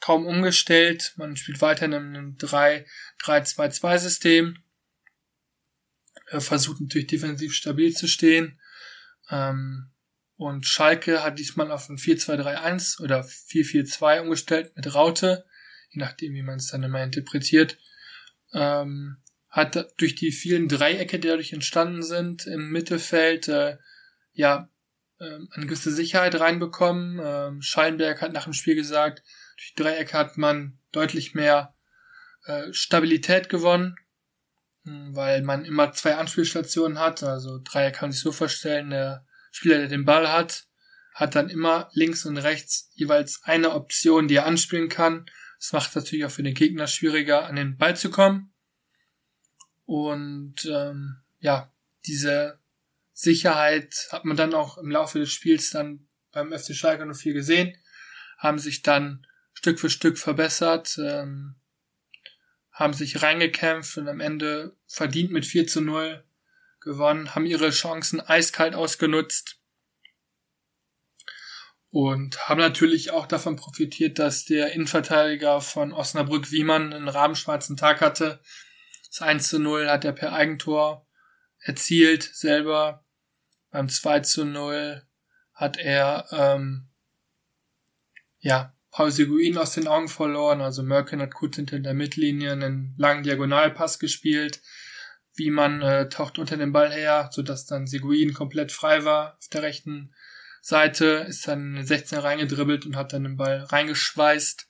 kaum 0.00 0.26
umgestellt. 0.26 1.12
Man 1.16 1.36
spielt 1.36 1.60
weiter 1.60 1.84
in 1.86 1.94
einem 1.94 2.36
3-2-2-System. 2.38 4.58
Er 6.26 6.40
versucht 6.40 6.80
natürlich 6.80 7.06
defensiv 7.06 7.54
stabil 7.54 7.94
zu 7.94 8.08
stehen. 8.08 8.60
Ähm, 9.30 9.90
und 10.36 10.66
Schalke 10.66 11.22
hat 11.22 11.38
diesmal 11.38 11.70
auf 11.70 11.88
ein 11.88 11.96
4-2-3-1 11.96 13.00
oder 13.02 13.20
4-4-2 13.22 14.20
umgestellt 14.20 14.72
mit 14.76 14.94
Raute, 14.94 15.46
je 15.88 16.00
nachdem, 16.00 16.34
wie 16.34 16.42
man 16.42 16.56
es 16.56 16.68
dann 16.68 16.82
immer 16.82 17.02
interpretiert. 17.02 17.78
Ähm, 18.52 19.22
hat 19.48 19.94
durch 19.96 20.14
die 20.14 20.32
vielen 20.32 20.68
Dreiecke, 20.68 21.18
die 21.18 21.28
dadurch 21.28 21.52
entstanden 21.54 22.02
sind 22.02 22.46
im 22.46 22.70
Mittelfeld, 22.70 23.48
äh, 23.48 23.78
ja, 24.32 24.68
äh, 25.18 25.38
eine 25.52 25.64
gewisse 25.64 25.90
Sicherheit 25.90 26.38
reinbekommen. 26.38 27.18
Ähm, 27.22 27.62
Schallenberg 27.62 28.20
hat 28.20 28.34
nach 28.34 28.44
dem 28.44 28.52
Spiel 28.52 28.74
gesagt, 28.74 29.22
durch 29.56 29.74
die 29.74 29.82
Dreiecke 29.82 30.18
hat 30.18 30.36
man 30.36 30.78
deutlich 30.92 31.34
mehr 31.34 31.74
äh, 32.44 32.70
Stabilität 32.72 33.48
gewonnen, 33.48 33.96
weil 34.86 35.42
man 35.42 35.64
immer 35.64 35.92
zwei 35.92 36.16
Anspielstationen 36.16 36.98
hat. 36.98 37.22
Also 37.22 37.60
Dreier 37.62 37.90
kann 37.90 38.12
sich 38.12 38.20
so 38.20 38.32
vorstellen, 38.32 38.90
der 38.90 39.26
Spieler, 39.50 39.78
der 39.78 39.88
den 39.88 40.04
Ball 40.04 40.32
hat, 40.32 40.66
hat 41.14 41.34
dann 41.34 41.48
immer 41.48 41.88
links 41.92 42.24
und 42.26 42.36
rechts 42.36 42.90
jeweils 42.94 43.40
eine 43.42 43.72
Option, 43.72 44.28
die 44.28 44.36
er 44.36 44.46
anspielen 44.46 44.88
kann. 44.88 45.26
Das 45.58 45.72
macht 45.72 45.96
natürlich 45.96 46.24
auch 46.24 46.30
für 46.30 46.42
den 46.42 46.54
Gegner 46.54 46.86
schwieriger, 46.86 47.46
an 47.46 47.56
den 47.56 47.76
Ball 47.76 47.96
zu 47.96 48.10
kommen. 48.10 48.52
Und 49.86 50.64
ähm, 50.66 51.16
ja, 51.40 51.72
diese 52.06 52.60
Sicherheit 53.12 54.08
hat 54.12 54.24
man 54.24 54.36
dann 54.36 54.54
auch 54.54 54.78
im 54.78 54.90
Laufe 54.90 55.18
des 55.18 55.32
Spiels 55.32 55.70
dann 55.70 56.06
beim 56.32 56.52
FC 56.52 56.74
Schalke 56.74 57.12
04 57.12 57.32
gesehen. 57.32 57.76
haben 58.36 58.58
sich 58.58 58.82
dann 58.82 59.26
Stück 59.54 59.80
für 59.80 59.88
Stück 59.88 60.18
verbessert, 60.18 60.98
ähm, 60.98 61.56
haben 62.76 62.92
sich 62.92 63.22
reingekämpft 63.22 63.96
und 63.96 64.06
am 64.06 64.20
Ende 64.20 64.76
verdient 64.86 65.32
mit 65.32 65.46
4 65.46 65.66
zu 65.66 65.80
0 65.80 66.22
gewonnen, 66.80 67.34
haben 67.34 67.46
ihre 67.46 67.70
Chancen 67.70 68.20
eiskalt 68.20 68.74
ausgenutzt 68.74 69.58
und 71.88 72.50
haben 72.50 72.60
natürlich 72.60 73.12
auch 73.12 73.26
davon 73.26 73.56
profitiert, 73.56 74.18
dass 74.18 74.44
der 74.44 74.72
Innenverteidiger 74.72 75.62
von 75.62 75.94
Osnabrück 75.94 76.52
Wiemann 76.52 76.92
einen 76.92 77.08
rabenschwarzen 77.08 77.78
Tag 77.78 78.02
hatte. 78.02 78.40
Das 79.08 79.22
1 79.22 79.48
zu 79.48 79.58
0 79.58 79.88
hat 79.88 80.04
er 80.04 80.12
per 80.12 80.34
Eigentor 80.34 81.08
erzielt 81.60 82.24
selber. 82.24 83.06
Beim 83.70 83.88
2 83.88 84.20
zu 84.20 84.44
0 84.44 85.02
hat 85.54 85.78
er 85.78 86.26
ähm, 86.30 86.90
ja 88.40 88.75
Paul 88.96 89.10
Seguin 89.10 89.58
aus 89.58 89.74
den 89.74 89.88
Augen 89.88 90.08
verloren. 90.08 90.62
Also 90.62 90.82
Merkin 90.82 91.20
hat 91.20 91.34
gut 91.34 91.56
hinter 91.56 91.78
der 91.78 91.92
Mittellinie 91.92 92.52
einen 92.52 92.94
langen 92.96 93.24
Diagonalpass 93.24 93.98
gespielt. 93.98 94.62
Wie 95.34 95.50
man 95.50 95.82
äh, 95.82 96.08
taucht 96.08 96.38
unter 96.38 96.56
den 96.56 96.72
Ball 96.72 96.90
her, 96.90 97.28
sodass 97.30 97.66
dann 97.66 97.86
Seguin 97.86 98.32
komplett 98.32 98.72
frei 98.72 99.04
war 99.04 99.36
auf 99.36 99.48
der 99.48 99.60
rechten 99.60 100.14
Seite, 100.62 101.26
ist 101.28 101.46
dann 101.46 101.76
in 101.76 101.86
16 101.86 102.20
reingedribbelt 102.20 102.86
und 102.86 102.96
hat 102.96 103.12
dann 103.12 103.24
den 103.24 103.36
Ball 103.36 103.64
reingeschweißt. 103.64 104.66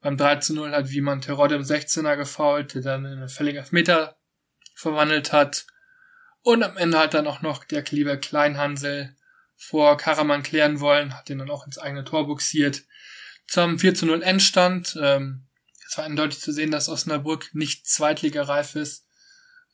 Beim 0.00 0.16
3 0.16 0.36
zu 0.36 0.54
0 0.54 0.70
hat 0.70 0.90
Wiemann 0.90 1.20
Terodde 1.20 1.56
im 1.56 1.62
16er 1.62 2.14
gefault, 2.14 2.74
der 2.74 2.82
dann 2.82 3.04
in 3.04 3.18
einen 3.18 3.28
völligen 3.28 3.64
Meter 3.72 4.16
verwandelt 4.76 5.32
hat. 5.32 5.66
Und 6.42 6.62
am 6.62 6.76
Ende 6.76 7.00
hat 7.00 7.14
dann 7.14 7.26
auch 7.26 7.42
noch 7.42 7.64
der 7.64 7.82
Kleber 7.82 8.16
Kleinhansel 8.16 9.16
vor 9.56 9.96
Karaman 9.96 10.44
klären 10.44 10.78
wollen, 10.78 11.18
hat 11.18 11.28
den 11.28 11.38
dann 11.38 11.50
auch 11.50 11.66
ins 11.66 11.78
eigene 11.78 12.04
Tor 12.04 12.28
buxiert 12.28 12.84
zum 13.50 13.80
4 13.80 13.94
zu 13.94 14.06
0 14.06 14.22
Endstand. 14.22 14.96
Ähm, 15.02 15.48
es 15.86 15.98
war 15.98 16.04
eindeutig 16.04 16.38
zu 16.38 16.52
sehen, 16.52 16.70
dass 16.70 16.88
Osnabrück 16.88 17.50
nicht 17.52 17.86
zweitligareif 17.86 18.76
ist. 18.76 19.06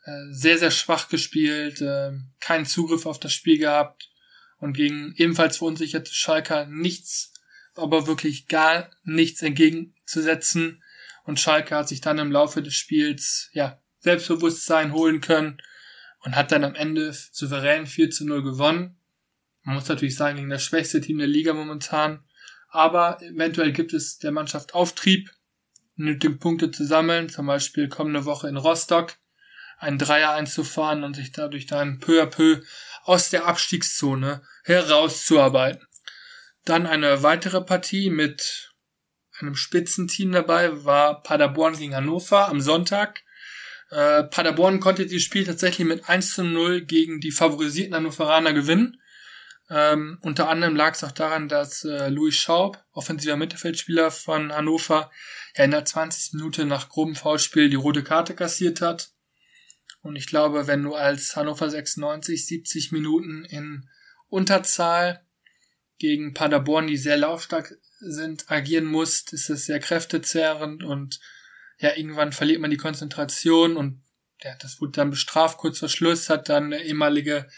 Äh, 0.04 0.32
sehr, 0.32 0.58
sehr 0.58 0.70
schwach 0.70 1.08
gespielt, 1.08 1.82
äh, 1.82 2.12
keinen 2.40 2.64
Zugriff 2.64 3.04
auf 3.04 3.20
das 3.20 3.34
Spiel 3.34 3.58
gehabt 3.58 4.08
und 4.56 4.72
gegen 4.72 5.12
ebenfalls 5.16 5.58
verunsicherte 5.58 6.14
Schalker 6.14 6.64
nichts, 6.66 7.34
aber 7.74 8.06
wirklich 8.06 8.48
gar 8.48 8.90
nichts 9.04 9.42
entgegenzusetzen. 9.42 10.82
Und 11.24 11.38
Schalke 11.38 11.76
hat 11.76 11.88
sich 11.88 12.00
dann 12.00 12.18
im 12.18 12.32
Laufe 12.32 12.62
des 12.62 12.74
Spiels, 12.74 13.50
ja, 13.52 13.82
Selbstbewusstsein 13.98 14.92
holen 14.92 15.20
können 15.20 15.60
und 16.20 16.34
hat 16.34 16.50
dann 16.50 16.64
am 16.64 16.76
Ende 16.76 17.12
souverän 17.12 17.86
4 17.86 18.10
zu 18.10 18.24
0 18.24 18.42
gewonnen. 18.42 18.98
Man 19.64 19.74
muss 19.74 19.88
natürlich 19.88 20.16
sagen, 20.16 20.36
gegen 20.36 20.48
das 20.48 20.64
schwächste 20.64 21.02
Team 21.02 21.18
der 21.18 21.26
Liga 21.26 21.52
momentan 21.52 22.25
aber 22.68 23.20
eventuell 23.22 23.72
gibt 23.72 23.92
es 23.92 24.18
der 24.18 24.32
Mannschaft 24.32 24.74
Auftrieb, 24.74 25.30
nötige 25.96 26.36
Punkte 26.36 26.70
zu 26.70 26.84
sammeln, 26.84 27.28
zum 27.28 27.46
Beispiel 27.46 27.88
kommende 27.88 28.24
Woche 28.24 28.48
in 28.48 28.56
Rostock 28.56 29.16
ein 29.78 29.98
Dreier 29.98 30.32
einzufahren 30.32 31.04
und 31.04 31.16
sich 31.16 31.32
dadurch 31.32 31.66
dann 31.66 31.98
peu 31.98 32.22
à 32.22 32.26
peu 32.26 32.62
aus 33.04 33.30
der 33.30 33.46
Abstiegszone 33.46 34.42
herauszuarbeiten. 34.64 35.86
Dann 36.64 36.86
eine 36.86 37.22
weitere 37.22 37.60
Partie 37.60 38.10
mit 38.10 38.72
einem 39.38 39.54
Spitzenteam 39.54 40.32
dabei 40.32 40.84
war 40.84 41.22
Paderborn 41.22 41.76
gegen 41.76 41.94
Hannover 41.94 42.48
am 42.48 42.60
Sonntag. 42.60 43.22
Äh, 43.90 44.24
Paderborn 44.24 44.80
konnte 44.80 45.06
dieses 45.06 45.22
Spiel 45.22 45.44
tatsächlich 45.44 45.86
mit 45.86 46.08
1 46.08 46.34
zu 46.34 46.42
0 46.42 46.86
gegen 46.86 47.20
die 47.20 47.30
favorisierten 47.30 47.94
Hannoveraner 47.94 48.52
gewinnen. 48.52 49.00
Ähm, 49.68 50.18
unter 50.20 50.48
anderem 50.48 50.76
lag 50.76 50.94
es 50.94 51.02
auch 51.02 51.12
daran, 51.12 51.48
dass 51.48 51.84
äh, 51.84 52.08
Louis 52.08 52.36
Schaub, 52.36 52.84
offensiver 52.92 53.36
Mittelfeldspieler 53.36 54.10
von 54.10 54.52
Hannover, 54.52 55.10
ja 55.56 55.64
in 55.64 55.72
der 55.72 55.84
20. 55.84 56.34
Minute 56.34 56.64
nach 56.66 56.88
grobem 56.88 57.16
Foulspiel 57.16 57.68
die 57.68 57.76
rote 57.76 58.04
Karte 58.04 58.34
kassiert 58.34 58.80
hat. 58.80 59.10
Und 60.02 60.14
ich 60.14 60.26
glaube, 60.26 60.68
wenn 60.68 60.84
du 60.84 60.94
als 60.94 61.34
Hannover 61.34 61.68
96 61.68 62.46
70 62.46 62.92
Minuten 62.92 63.44
in 63.44 63.88
Unterzahl 64.28 65.26
gegen 65.98 66.32
Paderborn, 66.32 66.86
die 66.86 66.96
sehr 66.96 67.16
laufstark 67.16 67.74
sind, 67.98 68.48
agieren 68.50 68.84
musst, 68.84 69.32
ist 69.32 69.50
es 69.50 69.66
sehr 69.66 69.80
kräftezehrend 69.80 70.84
und 70.84 71.18
ja, 71.78 71.96
irgendwann 71.96 72.32
verliert 72.32 72.60
man 72.60 72.70
die 72.70 72.76
Konzentration 72.76 73.76
und 73.76 74.02
ja, 74.42 74.54
das 74.60 74.80
wurde 74.80 74.92
dann 74.92 75.10
bestraft. 75.10 75.58
Kurz 75.58 75.78
vor 75.78 75.88
Schluss 75.88 76.28
hat 76.28 76.48
dann 76.48 76.70
der 76.70 76.84
ehemalige 76.84 77.48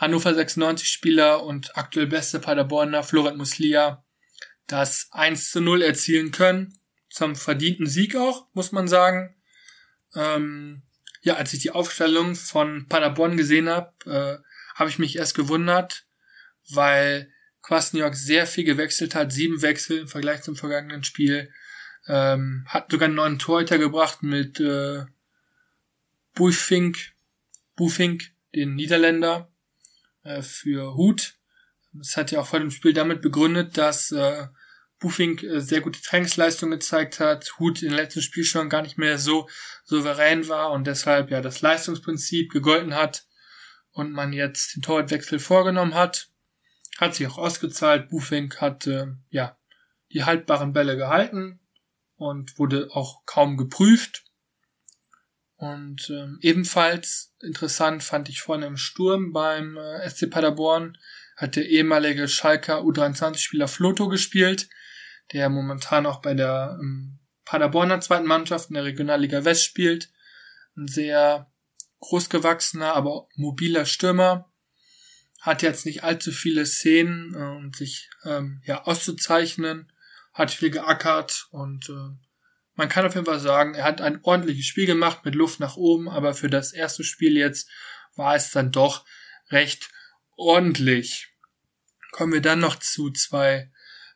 Hannover 0.00 0.32
96 0.32 0.88
Spieler 0.88 1.44
und 1.44 1.76
aktuell 1.76 2.06
beste 2.06 2.40
Paderborner 2.40 3.02
Florent 3.02 3.36
Muslia 3.36 4.02
das 4.66 5.08
1 5.10 5.50
zu 5.50 5.60
0 5.60 5.82
erzielen 5.82 6.30
können. 6.30 6.80
Zum 7.10 7.36
verdienten 7.36 7.86
Sieg 7.86 8.16
auch, 8.16 8.48
muss 8.54 8.72
man 8.72 8.88
sagen. 8.88 9.36
Ähm, 10.14 10.82
ja, 11.20 11.34
als 11.34 11.52
ich 11.52 11.60
die 11.60 11.72
Aufstellung 11.72 12.34
von 12.34 12.88
Paderborn 12.88 13.36
gesehen 13.36 13.68
habe, 13.68 13.92
äh, 14.06 14.38
habe 14.74 14.88
ich 14.88 14.98
mich 14.98 15.16
erst 15.16 15.34
gewundert, 15.34 16.06
weil 16.70 17.30
Kwasniok 17.60 18.14
sehr 18.14 18.46
viel 18.46 18.64
gewechselt 18.64 19.14
hat, 19.14 19.32
sieben 19.32 19.60
Wechsel 19.60 19.98
im 19.98 20.08
Vergleich 20.08 20.40
zum 20.40 20.56
vergangenen 20.56 21.04
Spiel. 21.04 21.52
Ähm, 22.08 22.64
hat 22.66 22.90
sogar 22.90 23.06
einen 23.06 23.16
neuen 23.16 23.38
Torhüter 23.38 23.76
gebracht 23.76 24.22
mit 24.22 24.60
äh, 24.60 25.04
Bufink, 26.32 27.12
Bufink, 27.76 28.30
den 28.54 28.76
Niederländer. 28.76 29.49
Äh, 30.22 30.42
für 30.42 30.94
Hut. 30.94 31.34
Das 31.92 32.16
hat 32.16 32.30
ja 32.30 32.40
auch 32.40 32.46
vor 32.46 32.60
dem 32.60 32.70
Spiel 32.70 32.92
damit 32.92 33.22
begründet, 33.22 33.76
dass 33.76 34.12
äh, 34.12 34.46
Buffing 34.98 35.38
äh, 35.38 35.60
sehr 35.60 35.80
gute 35.80 36.00
Trainingsleistung 36.02 36.70
gezeigt 36.70 37.20
hat, 37.20 37.58
Hut 37.58 37.82
in 37.82 37.88
den 37.88 37.96
letzten 37.96 38.22
Spiel 38.22 38.44
schon 38.44 38.68
gar 38.68 38.82
nicht 38.82 38.98
mehr 38.98 39.18
so 39.18 39.48
souverän 39.84 40.46
war 40.48 40.72
und 40.72 40.86
deshalb 40.86 41.30
ja 41.30 41.40
das 41.40 41.62
Leistungsprinzip 41.62 42.52
gegolten 42.52 42.94
hat 42.94 43.24
und 43.92 44.12
man 44.12 44.32
jetzt 44.32 44.76
den 44.76 44.82
Torwartwechsel 44.82 45.38
vorgenommen 45.38 45.94
hat. 45.94 46.28
Hat 46.98 47.14
sich 47.14 47.26
auch 47.26 47.38
ausgezahlt. 47.38 48.10
Buffing 48.10 48.54
hat 48.56 48.86
äh, 48.86 49.06
ja 49.30 49.56
die 50.12 50.24
haltbaren 50.24 50.72
Bälle 50.72 50.96
gehalten 50.96 51.60
und 52.16 52.58
wurde 52.58 52.90
auch 52.92 53.24
kaum 53.24 53.56
geprüft. 53.56 54.24
Und 55.60 56.08
ähm, 56.08 56.38
ebenfalls 56.40 57.34
interessant 57.42 58.02
fand 58.02 58.30
ich 58.30 58.40
vorne 58.40 58.64
im 58.64 58.78
Sturm 58.78 59.30
beim 59.34 59.76
äh, 59.76 60.08
SC 60.08 60.30
Paderborn 60.30 60.96
hat 61.36 61.54
der 61.54 61.68
ehemalige 61.68 62.28
Schalker 62.28 62.80
U23-Spieler 62.80 63.68
Floto 63.68 64.08
gespielt, 64.08 64.70
der 65.34 65.50
momentan 65.50 66.06
auch 66.06 66.22
bei 66.22 66.32
der 66.32 66.78
ähm, 66.80 67.18
Paderborner 67.44 68.00
zweiten 68.00 68.26
Mannschaft 68.26 68.70
in 68.70 68.74
der 68.74 68.84
Regionalliga 68.84 69.44
West 69.44 69.64
spielt. 69.64 70.10
Ein 70.78 70.88
sehr 70.88 71.52
großgewachsener, 71.98 72.94
aber 72.94 73.28
mobiler 73.34 73.84
Stürmer. 73.84 74.50
Hat 75.42 75.60
jetzt 75.60 75.84
nicht 75.84 76.04
allzu 76.04 76.32
viele 76.32 76.64
Szenen, 76.64 77.34
äh, 77.34 77.38
um 77.38 77.74
sich 77.74 78.08
ähm, 78.24 78.62
ja 78.64 78.84
auszuzeichnen. 78.84 79.92
Hat 80.32 80.50
viel 80.52 80.70
geackert 80.70 81.48
und 81.50 81.90
äh, 81.90 82.29
man 82.80 82.88
kann 82.88 83.04
auf 83.04 83.14
jeden 83.14 83.26
Fall 83.26 83.40
sagen, 83.40 83.74
er 83.74 83.84
hat 83.84 84.00
ein 84.00 84.20
ordentliches 84.22 84.64
Spiel 84.64 84.86
gemacht 84.86 85.22
mit 85.26 85.34
Luft 85.34 85.60
nach 85.60 85.76
oben, 85.76 86.08
aber 86.08 86.32
für 86.32 86.48
das 86.48 86.72
erste 86.72 87.04
Spiel 87.04 87.36
jetzt 87.36 87.68
war 88.16 88.34
es 88.34 88.52
dann 88.52 88.72
doch 88.72 89.04
recht 89.50 89.90
ordentlich. 90.38 91.28
Kommen 92.10 92.32
wir 92.32 92.40
dann 92.40 92.60
noch 92.60 92.76
zu 92.76 93.10
zwei 93.10 93.70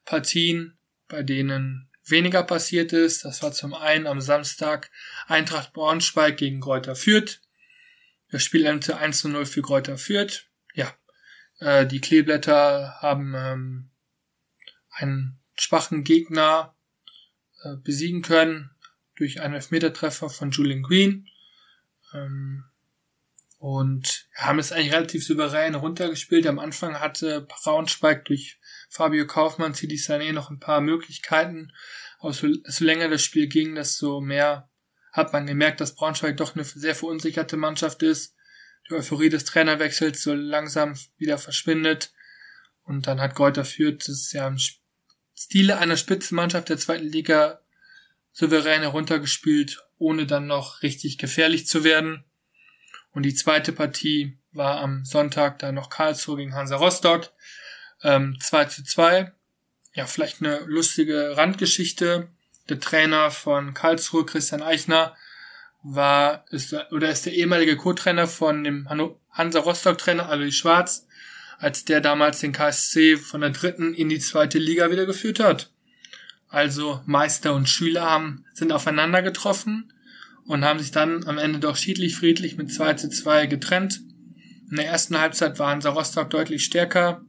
Partien, 0.07 0.79
bei 1.09 1.23
denen 1.23 1.91
weniger 2.07 2.43
passiert 2.43 2.95
ist. 2.95 3.27
Das 3.27 3.43
war 3.43 3.53
zum 3.53 3.75
einen 3.75 4.07
am 4.07 4.23
Samstag 4.23 4.91
Eintracht 5.27 5.75
Braunschweig 5.75 6.39
gegen 6.39 6.63
Kräuter 6.63 6.97
Fürth. 6.97 7.43
Das 8.31 8.43
Spiel 8.43 8.65
endete 8.65 8.97
1 8.97 9.19
zu 9.19 9.29
0 9.29 9.45
für 9.45 9.61
Kräuter 9.61 9.99
Fürth. 9.99 10.47
Ja, 10.73 10.91
äh, 11.59 11.87
die 11.87 12.01
Kleeblätter 12.01 12.97
haben 13.03 13.35
ähm, 13.37 13.91
einen 14.89 15.39
schwachen 15.55 16.03
Gegner 16.03 16.74
äh, 17.65 17.77
besiegen 17.77 18.23
können 18.23 18.71
durch 19.17 19.41
einen 19.41 19.55
Elfmetertreffer 19.55 20.29
von 20.29 20.51
Julian 20.51 20.83
Green. 20.83 21.29
Ähm, 22.13 22.65
und 23.59 24.29
haben 24.37 24.59
es 24.59 24.73
eigentlich 24.73 24.93
relativ 24.93 25.25
souverän 25.25 25.75
runtergespielt. 25.75 26.47
Am 26.47 26.59
Anfang 26.59 27.01
hatte 27.01 27.41
Braunschweig 27.49 28.27
durch 28.27 28.61
Fabio 28.91 29.27
Kaufmann, 29.27 29.73
Sidi 29.73 29.97
Sané 29.97 30.33
noch 30.33 30.51
ein 30.51 30.61
paar 30.61 30.83
Möglichkeiten. 30.83 31.73
Aber 32.19 32.35
so, 32.35 32.47
so 32.65 32.85
länger 32.85 33.09
das 33.09 33.23
Spiel 33.23 33.49
ging, 33.49 33.75
desto 33.75 34.21
mehr 34.21 34.69
hat 35.13 35.33
man 35.33 35.47
gemerkt, 35.47 35.81
dass 35.81 35.95
Braunschweig 35.95 36.37
doch 36.37 36.55
eine 36.55 36.65
sehr 36.65 36.95
verunsicherte 36.95 37.57
Mannschaft 37.57 38.03
ist. 38.03 38.35
Die 38.91 38.95
Euphorie 38.95 39.31
des 39.31 39.45
Trainerwechsels 39.45 40.23
so 40.23 40.35
langsam 40.35 40.95
wieder 41.17 41.39
verschwindet. 41.39 42.13
Und 42.83 43.07
dann 43.07 43.19
hat 43.19 43.35
Gräuter 43.35 43.65
Fürth 43.65 44.07
das 44.09 44.31
ja 44.33 44.47
im 44.47 44.59
Stile 45.35 45.79
einer 45.79 45.97
Spitzenmannschaft 45.97 46.69
der 46.69 46.79
zweiten 46.79 47.09
Liga 47.09 47.61
souverän 48.33 48.83
heruntergespielt, 48.83 49.83
ohne 49.99 50.27
dann 50.27 50.47
noch 50.47 50.83
richtig 50.83 51.19
gefährlich 51.19 51.67
zu 51.67 51.85
werden. 51.85 52.25
Und 53.13 53.23
die 53.23 53.35
zweite 53.35 53.73
Partie 53.73 54.39
war 54.53 54.81
am 54.81 55.05
Sonntag 55.05 55.59
dann 55.61 55.75
noch 55.77 55.91
Karlsruhe 55.91 56.37
gegen 56.37 56.55
Hansa 56.55 56.77
Rostock. 56.77 57.33
Ähm, 58.03 58.37
2 58.41 58.65
zu 58.67 58.85
2. 58.85 59.33
ja, 59.95 60.07
vielleicht 60.07 60.41
eine 60.41 60.61
lustige 60.67 61.37
Randgeschichte. 61.37 62.29
Der 62.69 62.81
Trainer 62.81 63.31
von 63.31 63.75
Karlsruhe, 63.75 64.27
Christian 64.27 64.63
Eichner, 64.63 65.17
war, 65.85 66.45
ist, 66.51 66.75
oder 66.91 67.11
ist 67.11 67.27
der 67.27 67.35
ehemalige 67.35 67.77
Co-Trainer 67.77 68.27
von 68.27 68.65
dem 68.65 68.89
Hansa 69.31 69.61
Rostock-Trainer 69.61 70.29
Alois 70.29 70.53
Schwarz, 70.53 71.07
als 71.59 71.85
der 71.85 72.01
damals 72.01 72.41
den 72.41 72.53
KSC 72.53 73.17
von 73.17 73.41
der 73.41 73.51
dritten 73.51 73.95
in 73.95 74.09
die 74.09 74.19
zweite 74.19 74.59
Liga 74.59 74.91
wieder 74.91 75.07
geführt 75.07 75.41
hat. 75.41 75.71
Also 76.49 77.01
Meister 77.07 77.55
und 77.55 77.69
Schüler 77.69 78.03
haben, 78.03 78.45
sind 78.55 78.73
aufeinander 78.73 79.23
getroffen 79.23 79.93
und 80.47 80.65
haben 80.65 80.79
sich 80.79 80.91
dann 80.91 81.27
am 81.27 81.39
Ende 81.39 81.59
doch 81.59 81.77
schiedlich 81.77 82.17
friedlich 82.17 82.57
mit 82.57 82.73
2 82.73 82.95
zu 82.95 83.09
2 83.09 83.47
getrennt. 83.47 84.03
In 84.71 84.77
der 84.77 84.87
ersten 84.87 85.19
Halbzeit 85.19 85.59
war 85.59 85.71
Hansa 85.71 85.91
Rostock 85.91 86.31
deutlich 86.31 86.65
stärker, 86.65 87.23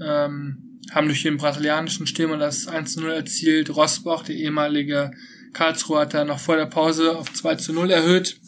ähm, 0.00 0.80
haben 0.90 1.06
durch 1.06 1.22
den 1.22 1.36
brasilianischen 1.36 2.06
Stürmer 2.06 2.36
das 2.36 2.66
1 2.66 2.94
zu 2.94 3.00
0 3.00 3.12
erzielt. 3.12 3.74
Rosbach, 3.74 4.24
der 4.24 4.36
ehemalige 4.36 5.12
Karlsruhe, 5.52 6.00
hat 6.00 6.14
da 6.14 6.24
noch 6.24 6.40
vor 6.40 6.56
der 6.56 6.66
Pause 6.66 7.16
auf 7.16 7.32
2 7.32 7.56
zu 7.56 7.72
0 7.72 7.90
erhöht. 7.90 8.38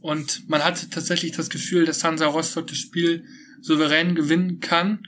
Und 0.00 0.48
man 0.48 0.64
hatte 0.64 0.90
tatsächlich 0.90 1.32
das 1.32 1.48
Gefühl, 1.48 1.84
dass 1.84 2.02
Hansa 2.02 2.26
Rostock 2.26 2.66
das 2.66 2.78
Spiel 2.78 3.24
souverän 3.62 4.14
gewinnen 4.14 4.60
kann. 4.60 5.06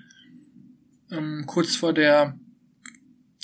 Ähm, 1.11 1.45
kurz 1.47 1.77
vor 1.77 1.93
der 1.93 2.39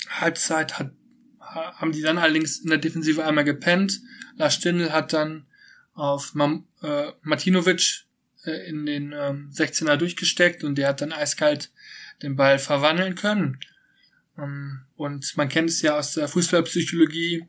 Halbzeit 0.09 0.79
hat, 0.79 0.91
haben 1.39 1.91
die 1.91 2.01
dann 2.01 2.17
allerdings 2.17 2.59
in 2.59 2.69
der 2.69 2.79
Defensive 2.79 3.23
einmal 3.23 3.43
gepennt. 3.43 4.01
Lars 4.37 4.55
Stindl 4.55 4.91
hat 4.91 5.13
dann 5.13 5.45
auf 5.93 6.33
Mam, 6.33 6.65
äh, 6.81 7.11
Martinovic 7.21 8.05
äh, 8.45 8.67
in 8.67 8.85
den 8.85 9.13
ähm, 9.13 9.51
16er 9.53 9.97
durchgesteckt 9.97 10.63
und 10.63 10.75
der 10.75 10.89
hat 10.89 11.01
dann 11.01 11.13
eiskalt 11.13 11.71
den 12.21 12.35
Ball 12.35 12.59
verwandeln 12.59 13.15
können. 13.15 13.59
Ähm, 14.37 14.81
und 14.95 15.35
man 15.37 15.49
kennt 15.49 15.69
es 15.69 15.81
ja 15.81 15.97
aus 15.97 16.13
der 16.13 16.27
Fußballpsychologie, 16.27 17.45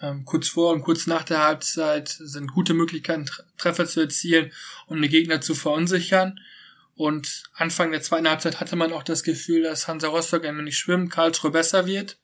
ähm, 0.00 0.24
kurz 0.24 0.48
vor 0.48 0.72
und 0.72 0.82
kurz 0.82 1.06
nach 1.06 1.24
der 1.24 1.42
Halbzeit 1.42 2.08
sind 2.08 2.52
gute 2.52 2.74
Möglichkeiten, 2.74 3.26
Treffer 3.56 3.86
zu 3.86 4.00
erzielen 4.00 4.52
und 4.86 5.00
den 5.00 5.10
Gegner 5.10 5.40
zu 5.40 5.54
verunsichern. 5.54 6.38
Und 7.00 7.44
Anfang 7.54 7.92
der 7.92 8.02
zweiten 8.02 8.28
Halbzeit 8.28 8.60
hatte 8.60 8.76
man 8.76 8.92
auch 8.92 9.02
das 9.02 9.22
Gefühl, 9.22 9.62
dass 9.62 9.88
Hansa 9.88 10.08
Rostock 10.08 10.44
ein 10.44 10.58
wenig 10.58 10.76
schwimmt, 10.76 11.10
Karlsruhe 11.10 11.50
besser 11.50 11.86
wird. 11.86 12.18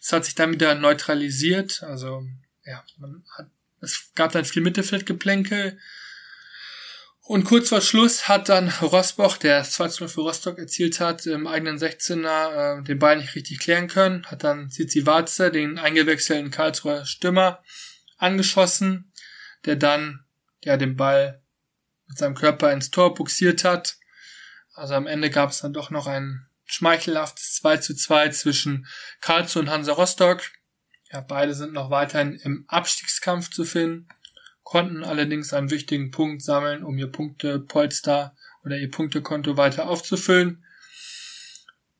Es 0.00 0.10
hat 0.10 0.24
sich 0.24 0.34
dann 0.34 0.52
wieder 0.52 0.74
neutralisiert. 0.74 1.82
Also, 1.82 2.22
ja, 2.64 2.82
man 2.96 3.22
hat, 3.36 3.50
es 3.82 4.10
gab 4.14 4.32
dann 4.32 4.46
viel 4.46 4.62
Mittelfeldgeplänkel. 4.62 5.78
Und 7.20 7.44
kurz 7.44 7.68
vor 7.68 7.82
Schluss 7.82 8.26
hat 8.26 8.48
dann 8.48 8.70
Rosbach, 8.80 9.36
der 9.36 9.58
das 9.58 9.72
2 9.72 10.08
für 10.08 10.22
Rostock 10.22 10.56
erzielt 10.56 10.98
hat, 10.98 11.26
im 11.26 11.46
eigenen 11.46 11.76
16er 11.76 12.78
äh, 12.80 12.82
den 12.82 12.98
Ball 12.98 13.18
nicht 13.18 13.34
richtig 13.34 13.58
klären 13.58 13.88
können, 13.88 14.24
hat 14.24 14.44
dann 14.44 14.70
Zizi 14.70 15.04
Warze, 15.04 15.50
den 15.50 15.78
eingewechselten 15.78 16.50
Karlsruher 16.50 17.04
Stürmer, 17.04 17.62
angeschossen, 18.16 19.12
der 19.66 19.76
dann 19.76 20.24
ja 20.64 20.78
den 20.78 20.96
Ball 20.96 21.39
mit 22.10 22.18
seinem 22.18 22.34
Körper 22.34 22.72
ins 22.72 22.90
Tor 22.90 23.14
buxiert 23.14 23.64
hat. 23.64 23.96
Also 24.74 24.94
am 24.94 25.06
Ende 25.06 25.30
gab 25.30 25.50
es 25.50 25.60
dann 25.60 25.72
doch 25.72 25.90
noch 25.90 26.06
ein 26.06 26.46
schmeichelhaftes 26.66 27.54
2 27.54 27.76
zu 27.78 27.94
2 27.94 28.28
zwischen 28.30 28.86
Karlsruhe 29.20 29.62
und 29.62 29.70
Hansa 29.70 29.92
Rostock. 29.92 30.42
Ja, 31.10 31.20
beide 31.20 31.54
sind 31.54 31.72
noch 31.72 31.90
weiterhin 31.90 32.34
im 32.34 32.64
Abstiegskampf 32.68 33.50
zu 33.50 33.64
finden, 33.64 34.08
konnten 34.62 35.04
allerdings 35.04 35.52
einen 35.52 35.70
wichtigen 35.70 36.10
Punkt 36.10 36.42
sammeln, 36.42 36.84
um 36.84 36.98
ihr 36.98 37.10
Punktepolster 37.10 38.36
oder 38.64 38.76
ihr 38.76 38.90
Punktekonto 38.90 39.56
weiter 39.56 39.88
aufzufüllen. 39.88 40.64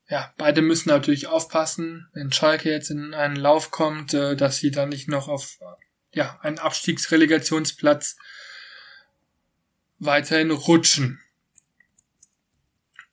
Ja, 0.09 0.33
beide 0.37 0.61
müssen 0.61 0.89
natürlich 0.89 1.27
aufpassen, 1.27 2.09
wenn 2.13 2.33
Schalke 2.33 2.69
jetzt 2.69 2.91
in 2.91 3.13
einen 3.13 3.37
Lauf 3.37 3.71
kommt, 3.71 4.13
äh, 4.13 4.35
dass 4.35 4.57
sie 4.57 4.71
dann 4.71 4.89
nicht 4.89 5.07
noch 5.07 5.29
auf 5.29 5.57
ja, 6.13 6.37
einen 6.41 6.59
Abstiegsrelegationsplatz 6.59 8.17
weiterhin 10.01 10.51
rutschen. 10.51 11.21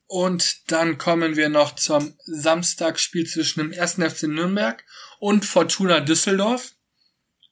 Und 0.07 0.71
dann 0.73 0.97
kommen 0.97 1.37
wir 1.37 1.51
noch 1.51 1.75
zum 1.75 2.17
Samstagspiel 2.25 3.27
zwischen 3.27 3.61
dem 3.61 3.79
1. 3.79 3.95
FC 3.97 4.23
Nürnberg 4.23 4.83
und 5.19 5.45
Fortuna 5.45 6.01
Düsseldorf. 6.01 6.73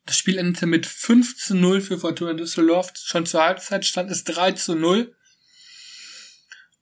Das 0.06 0.16
Spiel 0.16 0.38
endete 0.38 0.66
mit 0.66 0.86
5 0.86 1.36
zu 1.36 1.54
0 1.54 1.82
für 1.82 1.98
Fortuna 1.98 2.32
Düsseldorf. 2.32 2.92
Schon 2.96 3.26
zur 3.26 3.42
Halbzeit 3.42 3.84
stand 3.84 4.10
es 4.10 4.24
3 4.24 4.52
zu 4.52 4.74
0. 4.74 5.14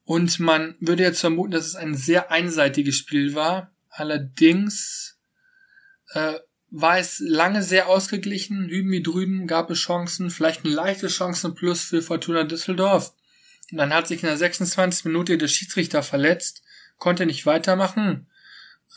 Und 0.05 0.39
man 0.39 0.77
würde 0.79 1.03
jetzt 1.03 1.21
vermuten, 1.21 1.51
dass 1.51 1.67
es 1.67 1.75
ein 1.75 1.95
sehr 1.95 2.31
einseitiges 2.31 2.97
Spiel 2.97 3.35
war. 3.35 3.75
Allerdings 3.89 5.19
äh, 6.13 6.39
war 6.77 6.99
es 6.99 7.21
lange 7.21 7.63
sehr 7.63 7.89
ausgeglichen. 7.89 8.69
Hüben 8.69 8.91
wie 8.91 9.03
drüben 9.03 9.47
gab 9.47 9.71
es 9.71 9.79
Chancen, 9.79 10.29
vielleicht 10.29 10.65
eine 10.65 10.75
leichte 10.75 11.07
Chancen 11.07 11.55
plus 11.55 11.85
für 11.85 12.03
Fortuna 12.03 12.43
Düsseldorf. 12.43 13.15
Und 13.71 13.79
dann 13.79 13.95
hat 13.95 14.09
sich 14.09 14.25
in 14.25 14.29
der 14.29 14.37
26. 14.37 15.05
Minute 15.05 15.39
der 15.39 15.47
Schiedsrichter 15.47 16.03
verletzt, 16.03 16.65
konnte 16.99 17.27
nicht 17.27 17.47
weitermachen. 17.47 18.27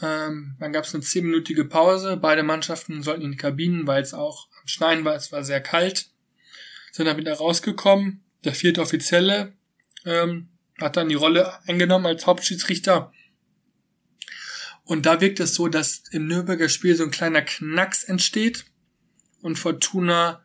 Ähm, 0.01 0.55
dann 0.59 0.73
gab 0.73 0.85
es 0.85 0.95
eine 0.95 1.03
10-minütige 1.03 1.65
Pause. 1.65 2.17
Beide 2.17 2.41
Mannschaften 2.41 3.03
sollten 3.03 3.21
in 3.21 3.31
die 3.33 3.37
Kabinen, 3.37 3.85
weil 3.85 4.01
es 4.01 4.15
auch 4.15 4.47
am 4.59 4.67
Schneien 4.67 5.05
war, 5.05 5.13
es 5.13 5.31
war 5.31 5.43
sehr 5.43 5.61
kalt. 5.61 6.09
Sind 6.91 7.05
dann 7.05 7.17
wieder 7.17 7.35
rausgekommen. 7.35 8.23
Der 8.43 8.55
vierte 8.55 8.81
Offizielle 8.81 9.53
ähm, 10.03 10.49
hat 10.81 10.97
dann 10.97 11.09
die 11.09 11.15
Rolle 11.15 11.53
eingenommen 11.67 12.07
als 12.07 12.25
Hauptschiedsrichter 12.25 13.11
und 14.87 15.05
da 15.05 15.19
wirkt 15.19 15.41
es 15.41 15.53
so, 15.53 15.67
dass 15.67 16.03
im 16.11 16.27
Nürnberger 16.27 16.69
Spiel 16.69 16.95
so 16.95 17.03
ein 17.03 17.11
kleiner 17.11 17.41
Knacks 17.41 18.05
entsteht 18.05 18.65
und 19.41 19.59
Fortuna 19.59 20.41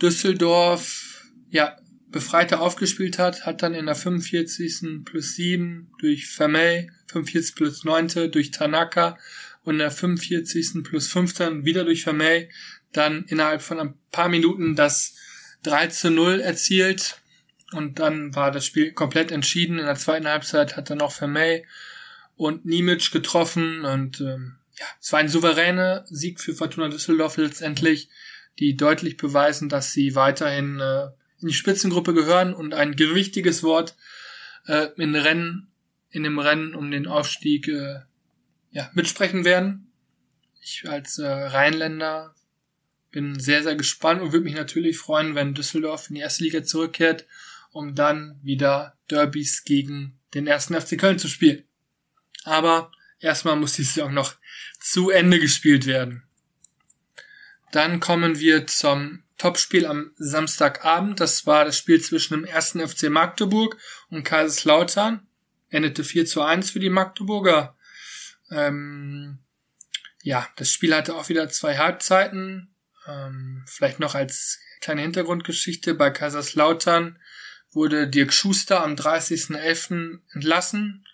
Düsseldorf, 0.00 1.26
ja, 1.50 1.76
befreiter 2.10 2.60
aufgespielt 2.60 3.18
hat, 3.18 3.44
hat 3.44 3.62
dann 3.62 3.74
in 3.74 3.86
der 3.86 3.96
45. 3.96 5.04
plus 5.04 5.34
7 5.34 5.90
durch 5.98 6.28
Vermey, 6.28 6.90
45 7.08 7.54
plus 7.56 7.84
9 7.84 8.30
durch 8.30 8.52
Tanaka 8.52 9.18
und 9.64 9.74
in 9.74 9.78
der 9.80 9.90
45. 9.90 10.84
plus 10.84 11.08
15 11.08 11.64
wieder 11.64 11.84
durch 11.84 12.04
Vermey 12.04 12.48
dann 12.92 13.24
innerhalb 13.24 13.60
von 13.60 13.80
ein 13.80 13.94
paar 14.12 14.28
Minuten 14.28 14.76
das 14.76 15.16
3 15.64 15.88
zu 15.88 16.10
0 16.10 16.40
erzielt 16.40 17.18
und 17.72 17.98
dann 17.98 18.34
war 18.36 18.52
das 18.52 18.64
Spiel 18.64 18.92
komplett 18.92 19.32
entschieden. 19.32 19.80
In 19.80 19.84
der 19.84 19.96
zweiten 19.96 20.28
Halbzeit 20.28 20.76
hat 20.76 20.90
dann 20.90 20.98
noch 20.98 21.12
Vermey 21.12 21.66
und 22.38 22.64
Nimic 22.64 23.10
getroffen 23.10 23.84
und 23.84 24.20
ähm, 24.20 24.56
ja, 24.78 24.86
es 25.00 25.12
war 25.12 25.18
ein 25.18 25.28
souveräner 25.28 26.04
Sieg 26.06 26.40
für 26.40 26.54
Fortuna 26.54 26.88
Düsseldorf 26.88 27.36
letztendlich, 27.36 28.08
die 28.60 28.76
deutlich 28.76 29.16
beweisen, 29.16 29.68
dass 29.68 29.92
sie 29.92 30.14
weiterhin 30.14 30.78
äh, 30.78 31.08
in 31.40 31.48
die 31.48 31.54
Spitzengruppe 31.54 32.14
gehören 32.14 32.54
und 32.54 32.74
ein 32.74 32.94
gewichtiges 32.94 33.64
Wort 33.64 33.96
äh, 34.66 34.88
in 34.96 35.16
Rennen, 35.16 35.72
in 36.10 36.22
dem 36.22 36.38
Rennen 36.38 36.76
um 36.76 36.90
den 36.92 37.08
Aufstieg 37.08 37.66
äh, 37.66 38.00
ja, 38.70 38.90
mitsprechen 38.94 39.44
werden. 39.44 39.90
Ich 40.62 40.88
als 40.88 41.18
äh, 41.18 41.26
Rheinländer 41.26 42.34
bin 43.10 43.40
sehr, 43.40 43.64
sehr 43.64 43.74
gespannt 43.74 44.22
und 44.22 44.32
würde 44.32 44.44
mich 44.44 44.54
natürlich 44.54 44.96
freuen, 44.96 45.34
wenn 45.34 45.54
Düsseldorf 45.54 46.08
in 46.08 46.14
die 46.14 46.20
erste 46.20 46.44
Liga 46.44 46.62
zurückkehrt, 46.62 47.26
um 47.72 47.96
dann 47.96 48.38
wieder 48.42 48.96
Derbys 49.10 49.64
gegen 49.64 50.18
den 50.34 50.46
ersten 50.46 50.80
FC 50.80 50.98
Köln 50.98 51.18
zu 51.18 51.26
spielen. 51.26 51.64
Aber 52.44 52.92
erstmal 53.20 53.56
muss 53.56 53.74
die 53.74 53.84
Saison 53.84 54.12
noch 54.12 54.34
zu 54.80 55.10
Ende 55.10 55.38
gespielt 55.38 55.86
werden. 55.86 56.22
Dann 57.72 58.00
kommen 58.00 58.38
wir 58.38 58.66
zum 58.66 59.22
Topspiel 59.36 59.86
am 59.86 60.12
Samstagabend. 60.16 61.20
Das 61.20 61.46
war 61.46 61.64
das 61.64 61.76
Spiel 61.76 62.00
zwischen 62.00 62.34
dem 62.34 62.44
ersten 62.44 62.86
FC 62.86 63.10
Magdeburg 63.10 63.76
und 64.10 64.24
Kaiserslautern. 64.24 65.26
Endete 65.70 66.02
4 66.02 66.26
zu 66.26 66.42
1 66.42 66.70
für 66.70 66.80
die 66.80 66.90
Magdeburger. 66.90 67.76
Ähm, 68.50 69.38
ja, 70.22 70.48
das 70.56 70.70
Spiel 70.70 70.94
hatte 70.94 71.14
auch 71.14 71.28
wieder 71.28 71.48
zwei 71.50 71.76
Halbzeiten. 71.76 72.74
Ähm, 73.06 73.64
vielleicht 73.66 74.00
noch 74.00 74.14
als 74.14 74.58
kleine 74.80 75.02
Hintergrundgeschichte. 75.02 75.94
Bei 75.94 76.10
Kaiserslautern 76.10 77.18
wurde 77.70 78.08
Dirk 78.08 78.32
Schuster 78.32 78.82
am 78.82 78.94
30.11. 78.94 80.20
entlassen 80.32 81.04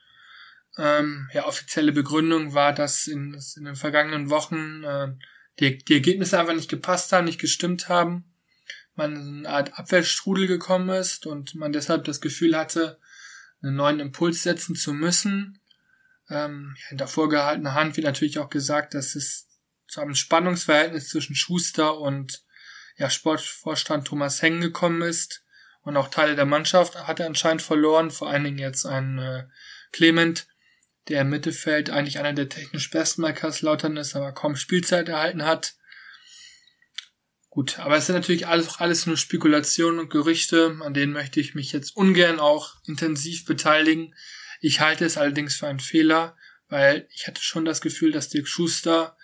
ähm, 0.76 1.28
ja, 1.32 1.46
offizielle 1.46 1.92
Begründung 1.92 2.54
war, 2.54 2.72
dass 2.72 3.06
in, 3.06 3.38
in 3.56 3.64
den 3.64 3.76
vergangenen 3.76 4.30
Wochen 4.30 4.82
äh, 4.84 5.08
die, 5.60 5.78
die 5.78 5.94
Ergebnisse 5.94 6.38
einfach 6.38 6.54
nicht 6.54 6.70
gepasst 6.70 7.12
haben, 7.12 7.26
nicht 7.26 7.40
gestimmt 7.40 7.88
haben, 7.88 8.34
man 8.94 9.14
in 9.16 9.46
eine 9.46 9.48
Art 9.48 9.78
Abwehrstrudel 9.78 10.46
gekommen 10.46 10.88
ist 10.88 11.26
und 11.26 11.54
man 11.54 11.72
deshalb 11.72 12.04
das 12.04 12.20
Gefühl 12.20 12.56
hatte, 12.56 12.98
einen 13.62 13.76
neuen 13.76 14.00
Impuls 14.00 14.42
setzen 14.42 14.74
zu 14.74 14.92
müssen. 14.92 15.60
Ähm, 16.28 16.76
in 16.90 16.98
der 16.98 17.08
vorgehaltenen 17.08 17.74
Hand 17.74 17.96
wird 17.96 18.06
natürlich 18.06 18.38
auch 18.38 18.50
gesagt, 18.50 18.94
dass 18.94 19.14
es 19.14 19.48
zu 19.87 20.00
einem 20.00 20.14
Spannungsverhältnis 20.14 21.08
zwischen 21.08 21.37
Schuster 21.37 21.98
und 21.98 22.42
ja, 22.96 23.10
Sportvorstand 23.10 24.06
Thomas 24.06 24.42
Heng 24.42 24.60
gekommen 24.60 25.02
ist 25.02 25.44
und 25.82 25.96
auch 25.96 26.08
Teile 26.08 26.37
der 26.37 26.46
Mannschaft 26.46 27.06
hat 27.06 27.20
er 27.20 27.26
anscheinend 27.26 27.62
verloren, 27.62 28.10
vor 28.10 28.30
allen 28.30 28.44
Dingen 28.44 28.58
jetzt 28.58 28.87
ein 28.87 29.18
äh, 29.18 29.44
Clement, 29.92 30.46
der 31.08 31.22
im 31.22 31.30
Mittelfeld 31.30 31.90
eigentlich 31.90 32.18
einer 32.18 32.32
der 32.32 32.48
technisch 32.48 32.90
besten 32.90 33.22
bei 33.22 33.32
Kaiserslautern 33.32 33.96
ist, 33.96 34.16
aber 34.16 34.32
kaum 34.32 34.56
Spielzeit 34.56 35.08
erhalten 35.08 35.44
hat. 35.44 35.74
Gut, 37.50 37.78
aber 37.78 37.96
es 37.96 38.06
sind 38.06 38.16
natürlich 38.16 38.46
alles, 38.46 38.78
alles 38.78 39.06
nur 39.06 39.16
Spekulationen 39.16 40.00
und 40.00 40.10
Gerüchte, 40.10 40.76
an 40.80 40.94
denen 40.94 41.12
möchte 41.12 41.38
ich 41.38 41.54
mich 41.54 41.72
jetzt 41.72 41.96
ungern 41.96 42.40
auch 42.40 42.74
intensiv 42.84 43.44
beteiligen. 43.44 44.14
Ich 44.60 44.80
halte 44.80 45.04
es 45.04 45.16
allerdings 45.16 45.54
für 45.54 45.68
einen 45.68 45.78
Fehler, 45.78 46.36
weil 46.68 47.06
ich 47.14 47.28
hatte 47.28 47.42
schon 47.42 47.64
das 47.64 47.80
Gefühl, 47.80 48.10
dass 48.10 48.28
Dirk 48.28 48.48
Schuster 48.48 49.16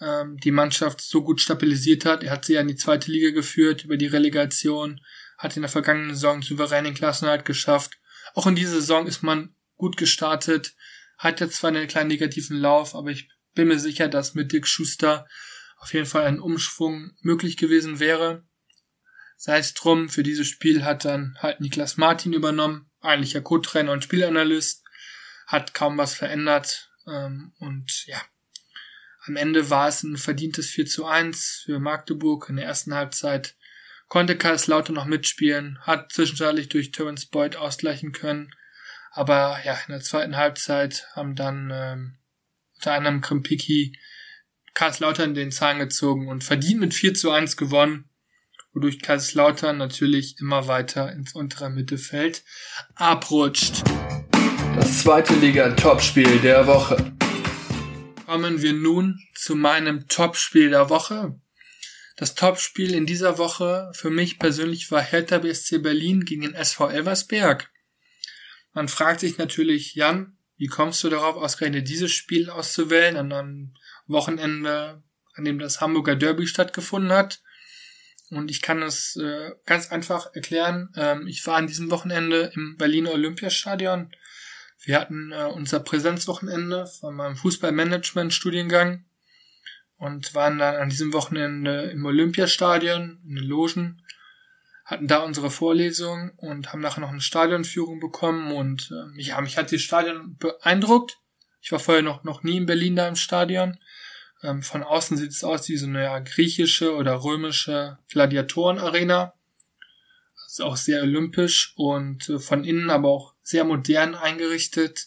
ähm, 0.00 0.36
die 0.38 0.50
Mannschaft 0.50 1.00
so 1.00 1.22
gut 1.22 1.40
stabilisiert 1.40 2.04
hat. 2.04 2.24
Er 2.24 2.32
hat 2.32 2.44
sie 2.44 2.54
ja 2.54 2.60
in 2.60 2.68
die 2.68 2.76
zweite 2.76 3.12
Liga 3.12 3.30
geführt 3.30 3.84
über 3.84 3.96
die 3.96 4.06
Relegation, 4.06 5.00
hat 5.38 5.54
in 5.56 5.62
der 5.62 5.70
vergangenen 5.70 6.14
Saison 6.14 6.42
souverän 6.42 6.84
den 6.84 6.94
Klassenhalt 6.94 7.44
geschafft. 7.44 7.98
Auch 8.34 8.46
in 8.46 8.56
dieser 8.56 8.72
Saison 8.72 9.06
ist 9.06 9.22
man 9.22 9.54
gut 9.76 9.96
gestartet, 9.96 10.74
hat 11.20 11.40
jetzt 11.40 11.56
zwar 11.56 11.68
einen 11.68 11.86
kleinen 11.86 12.08
negativen 12.08 12.56
Lauf, 12.56 12.94
aber 12.94 13.10
ich 13.10 13.28
bin 13.54 13.68
mir 13.68 13.78
sicher, 13.78 14.08
dass 14.08 14.34
mit 14.34 14.52
Dick 14.52 14.66
Schuster 14.66 15.28
auf 15.76 15.92
jeden 15.92 16.06
Fall 16.06 16.24
ein 16.24 16.40
Umschwung 16.40 17.12
möglich 17.20 17.58
gewesen 17.58 18.00
wäre. 18.00 18.46
Sei 19.36 19.58
es 19.58 19.74
drum, 19.74 20.08
für 20.08 20.22
dieses 20.22 20.48
Spiel 20.48 20.82
hat 20.82 21.04
dann 21.04 21.36
halt 21.38 21.60
Niklas 21.60 21.98
Martin 21.98 22.32
übernommen, 22.32 22.90
eigentlicher 23.02 23.42
Co-Trainer 23.42 23.92
und 23.92 24.02
Spielanalyst, 24.02 24.82
hat 25.46 25.74
kaum 25.74 25.98
was 25.98 26.14
verändert 26.14 26.90
ähm, 27.06 27.52
und 27.58 28.06
ja, 28.06 28.22
am 29.26 29.36
Ende 29.36 29.68
war 29.68 29.88
es 29.88 30.02
ein 30.02 30.16
verdientes 30.16 30.70
4 30.70 30.86
zu 30.86 31.04
1 31.04 31.64
für 31.66 31.80
Magdeburg 31.80 32.48
in 32.48 32.56
der 32.56 32.64
ersten 32.64 32.94
Halbzeit. 32.94 33.56
Konnte 34.08 34.38
Kaiserslautern 34.38 34.94
noch 34.94 35.04
mitspielen, 35.04 35.78
hat 35.82 36.12
zwischenzeitlich 36.12 36.70
durch 36.70 36.92
Terence 36.92 37.26
Boyd 37.26 37.56
ausgleichen 37.56 38.12
können, 38.12 38.54
aber 39.12 39.58
ja, 39.64 39.78
in 39.86 39.92
der 39.92 40.00
zweiten 40.00 40.36
Halbzeit 40.36 41.06
haben 41.14 41.34
dann 41.34 41.70
ähm, 41.72 42.18
unter 42.76 42.94
anderem 42.94 43.20
Krimpiki 43.20 43.98
Kaiserslautern 44.74 45.34
den 45.34 45.50
Zahn 45.50 45.78
gezogen 45.78 46.28
und 46.28 46.44
verdient 46.44 46.80
mit 46.80 46.94
4 46.94 47.14
zu 47.14 47.30
1 47.30 47.56
gewonnen, 47.56 48.08
wodurch 48.72 49.00
Kaiserslautern 49.00 49.76
natürlich 49.76 50.36
immer 50.40 50.68
weiter 50.68 51.12
ins 51.12 51.34
untere 51.34 51.70
Mittelfeld 51.70 52.44
abrutscht. 52.94 53.82
Das 54.76 55.02
zweite 55.02 55.34
Liga-Topspiel 55.34 56.38
der 56.38 56.66
Woche. 56.66 57.12
Kommen 58.26 58.62
wir 58.62 58.72
nun 58.72 59.18
zu 59.34 59.56
meinem 59.56 60.06
Topspiel 60.06 60.70
der 60.70 60.88
Woche. 60.88 61.34
Das 62.16 62.36
Topspiel 62.36 62.94
in 62.94 63.06
dieser 63.06 63.38
Woche 63.38 63.90
für 63.92 64.10
mich 64.10 64.38
persönlich 64.38 64.90
war 64.92 65.02
Hertha 65.02 65.38
BSC 65.38 65.78
Berlin 65.78 66.24
gegen 66.24 66.42
den 66.42 66.54
SV 66.54 66.90
Elversberg. 66.90 67.69
Man 68.72 68.88
fragt 68.88 69.20
sich 69.20 69.38
natürlich, 69.38 69.94
Jan, 69.94 70.36
wie 70.56 70.66
kommst 70.66 71.02
du 71.02 71.08
darauf, 71.08 71.36
ausgerechnet 71.36 71.88
dieses 71.88 72.12
Spiel 72.12 72.50
auszuwählen 72.50 73.16
an 73.16 73.32
einem 73.32 73.74
Wochenende, 74.06 75.02
an 75.34 75.44
dem 75.44 75.58
das 75.58 75.80
Hamburger 75.80 76.16
Derby 76.16 76.46
stattgefunden 76.46 77.12
hat? 77.12 77.40
Und 78.30 78.50
ich 78.50 78.62
kann 78.62 78.82
es 78.82 79.16
äh, 79.16 79.52
ganz 79.66 79.90
einfach 79.90 80.32
erklären. 80.34 80.90
Ähm, 80.94 81.26
ich 81.26 81.44
war 81.46 81.56
an 81.56 81.66
diesem 81.66 81.90
Wochenende 81.90 82.52
im 82.54 82.76
Berliner 82.76 83.12
Olympiastadion. 83.12 84.14
Wir 84.82 85.00
hatten 85.00 85.32
äh, 85.32 85.44
unser 85.46 85.80
Präsenzwochenende 85.80 86.86
von 86.86 87.14
meinem 87.16 87.36
Fußballmanagement-Studiengang 87.36 89.04
und 89.96 90.34
waren 90.34 90.58
dann 90.58 90.76
an 90.76 90.88
diesem 90.90 91.12
Wochenende 91.12 91.90
im 91.90 92.04
Olympiastadion 92.06 93.20
in 93.24 93.34
den 93.34 93.44
Logen 93.44 94.02
hatten 94.90 95.06
da 95.06 95.18
unsere 95.18 95.50
Vorlesung 95.50 96.32
und 96.36 96.72
haben 96.72 96.80
nachher 96.80 97.00
noch 97.00 97.10
eine 97.10 97.20
Stadionführung 97.20 98.00
bekommen 98.00 98.50
und 98.50 98.90
äh, 98.90 99.22
ja, 99.22 99.40
mich 99.40 99.56
hat 99.56 99.70
das 99.70 99.80
Stadion 99.80 100.36
beeindruckt. 100.36 101.18
Ich 101.60 101.70
war 101.70 101.78
vorher 101.78 102.02
noch, 102.02 102.24
noch 102.24 102.42
nie 102.42 102.56
in 102.56 102.66
Berlin 102.66 102.96
da 102.96 103.06
im 103.06 103.14
Stadion. 103.14 103.78
Ähm, 104.42 104.62
von 104.62 104.82
außen 104.82 105.16
sieht 105.16 105.30
es 105.30 105.44
aus 105.44 105.68
wie 105.68 105.76
so 105.76 105.86
eine 105.86 106.02
ja, 106.02 106.18
griechische 106.18 106.96
oder 106.96 107.22
römische 107.22 107.98
Gladiatorenarena. 108.10 109.34
Ist 110.46 110.60
auch 110.60 110.76
sehr 110.76 111.02
olympisch 111.02 111.72
und 111.76 112.28
äh, 112.28 112.40
von 112.40 112.64
innen 112.64 112.90
aber 112.90 113.10
auch 113.10 113.34
sehr 113.44 113.62
modern 113.62 114.16
eingerichtet. 114.16 115.06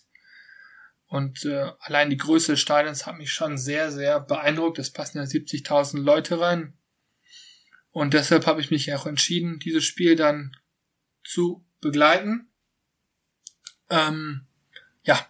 Und 1.07 1.43
äh, 1.43 1.71
allein 1.79 2.09
die 2.09 2.17
Größe 2.17 2.53
des 2.53 2.61
Stadions 2.61 3.05
hat 3.05 3.17
mich 3.17 3.33
schon 3.33 3.57
sehr, 3.57 3.91
sehr 3.91 4.21
beeindruckt. 4.21 4.79
Es 4.79 4.91
passen 4.91 5.17
ja 5.17 5.25
70.000 5.25 6.01
Leute 6.01 6.39
rein. 6.39 6.77
Und 7.93 8.15
deshalb 8.15 8.47
habe 8.47 8.59
ich 8.59 8.71
mich 8.71 8.91
auch 8.93 9.05
entschieden, 9.05 9.59
dieses 9.59 9.85
Spiel 9.85 10.15
dann 10.15 10.57
zu 11.23 11.63
begleiten. 11.79 12.49
Ähm, 13.89 14.47
ja, 15.03 15.27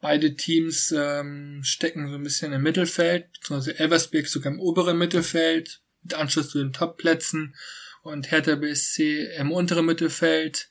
beide 0.00 0.36
Teams 0.36 0.94
ähm, 0.96 1.64
stecken 1.64 2.08
so 2.08 2.14
ein 2.14 2.22
bisschen 2.22 2.52
im 2.52 2.62
Mittelfeld, 2.62 3.32
beziehungsweise 3.32 3.78
Elversberg 3.80 4.28
sogar 4.28 4.52
im 4.52 4.60
oberen 4.60 4.96
Mittelfeld, 4.96 5.82
mit 6.02 6.14
Anschluss 6.14 6.50
zu 6.50 6.58
den 6.58 6.72
Topplätzen 6.72 7.56
und 8.02 8.30
Hertha 8.30 8.54
BSC 8.54 9.34
im 9.36 9.50
unteren 9.50 9.86
Mittelfeld 9.86 10.70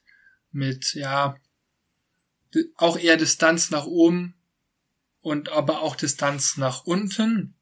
mit, 0.51 0.93
ja, 0.93 1.35
auch 2.77 2.97
eher 2.97 3.17
Distanz 3.17 3.69
nach 3.69 3.85
oben 3.85 4.35
und 5.19 5.49
aber 5.49 5.81
auch 5.81 5.97
Distanz 5.97 6.55
nach 6.55 6.85
unten. 6.85 7.55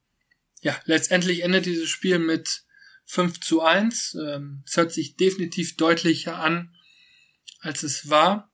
Ja, 0.62 0.80
letztendlich 0.86 1.42
endet 1.42 1.66
dieses 1.66 1.90
Spiel 1.90 2.20
mit 2.20 2.64
5 3.12 3.42
zu 3.42 3.62
1. 3.62 4.16
Ähm, 4.26 4.64
es 4.66 4.78
hört 4.78 4.94
sich 4.94 5.18
definitiv 5.18 5.76
deutlicher 5.76 6.38
an, 6.38 6.74
als 7.60 7.84
es 7.84 8.10
war. 8.10 8.50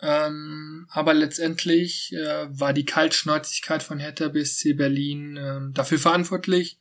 Ähm, 0.00 0.86
aber 0.90 1.12
letztendlich 1.12 2.10
äh, 2.14 2.46
war 2.58 2.72
die 2.72 2.86
Kaltschnäuzigkeit 2.86 3.82
von 3.82 3.98
Hertha 3.98 4.28
BSC 4.28 4.72
Berlin 4.72 5.36
äh, 5.36 5.60
dafür 5.72 5.98
verantwortlich, 5.98 6.80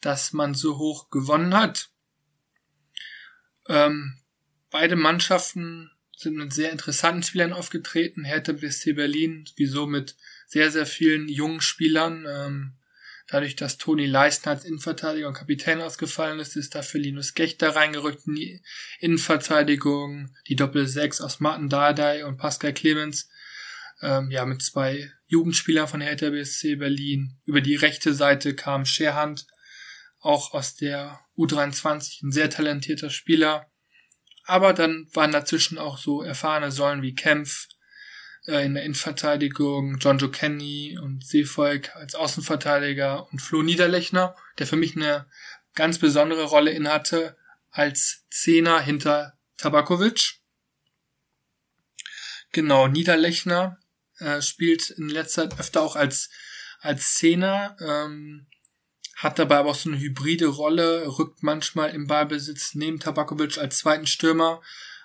dass 0.00 0.32
man 0.32 0.54
so 0.54 0.78
hoch 0.78 1.10
gewonnen 1.10 1.54
hat. 1.54 1.90
Ähm, 3.66 4.16
beide 4.70 4.94
Mannschaften 4.94 5.90
sind 6.16 6.36
mit 6.36 6.52
sehr 6.52 6.70
interessanten 6.70 7.24
Spielern 7.24 7.52
aufgetreten. 7.52 8.22
Hertha 8.22 8.52
BSC 8.52 8.92
Berlin, 8.92 9.44
wieso 9.56 9.88
mit 9.88 10.14
sehr, 10.46 10.70
sehr 10.70 10.86
vielen 10.86 11.28
jungen 11.28 11.60
Spielern. 11.60 12.26
Ähm, 12.28 12.74
Dadurch, 13.32 13.56
dass 13.56 13.78
Toni 13.78 14.04
Leistner 14.04 14.52
als 14.52 14.66
Innenverteidiger 14.66 15.26
und 15.26 15.32
Kapitän 15.32 15.80
ausgefallen 15.80 16.38
ist, 16.38 16.54
ist 16.54 16.74
dafür 16.74 17.00
Linus 17.00 17.32
Gechter 17.32 17.74
reingerückt 17.74 18.26
in 18.26 18.34
die 18.34 18.62
Innenverteidigung. 19.00 20.36
Die 20.48 20.54
Doppel-6 20.54 21.22
aus 21.22 21.40
Martin 21.40 21.70
Dardai 21.70 22.26
und 22.26 22.36
Pascal 22.36 22.74
Clemens. 22.74 23.30
Ähm, 24.02 24.30
ja, 24.30 24.44
mit 24.44 24.60
zwei 24.60 25.10
Jugendspielern 25.28 25.88
von 25.88 26.02
Hertha 26.02 26.28
BSC 26.28 26.76
Berlin. 26.76 27.40
Über 27.46 27.62
die 27.62 27.74
rechte 27.74 28.12
Seite 28.12 28.54
kam 28.54 28.84
Scherhand, 28.84 29.46
auch 30.20 30.52
aus 30.52 30.74
der 30.74 31.18
U23, 31.38 32.26
ein 32.26 32.32
sehr 32.32 32.50
talentierter 32.50 33.08
Spieler. 33.08 33.66
Aber 34.44 34.74
dann 34.74 35.08
waren 35.14 35.32
dazwischen 35.32 35.78
auch 35.78 35.96
so 35.96 36.20
erfahrene 36.20 36.70
Säulen 36.70 37.00
wie 37.00 37.14
Kempf, 37.14 37.68
äh, 38.46 38.64
in 38.64 38.74
der 38.74 38.84
Innenverteidigung 38.84 39.98
John 39.98 40.18
Joe 40.18 40.30
Kenny 40.30 40.98
und 41.00 41.26
Seevolk 41.26 41.94
als 41.96 42.14
Außenverteidiger 42.14 43.30
und 43.30 43.40
Flo 43.40 43.62
Niederlechner, 43.62 44.36
der 44.58 44.66
für 44.66 44.76
mich 44.76 44.96
eine 44.96 45.26
ganz 45.74 45.98
besondere 45.98 46.44
Rolle 46.44 46.70
innehatte 46.70 47.36
als 47.70 48.24
Zehner 48.30 48.80
hinter 48.80 49.38
Tabakovic. 49.56 50.40
Genau, 52.52 52.86
Niederlechner 52.88 53.78
äh, 54.18 54.42
spielt 54.42 54.90
in 54.90 55.08
letzter 55.08 55.48
Zeit 55.48 55.60
öfter 55.60 55.80
auch 55.82 55.96
als, 55.96 56.28
als 56.80 57.14
Zehner, 57.14 57.76
ähm, 57.80 58.46
hat 59.16 59.38
dabei 59.38 59.58
aber 59.58 59.70
auch 59.70 59.74
so 59.74 59.88
eine 59.88 60.00
hybride 60.00 60.46
Rolle, 60.46 61.06
rückt 61.18 61.42
manchmal 61.42 61.90
im 61.90 62.06
Ballbesitz 62.06 62.74
neben 62.74 63.00
Tabakovic 63.00 63.56
als 63.56 63.78
zweiten 63.78 64.06
Stürmer, 64.06 64.60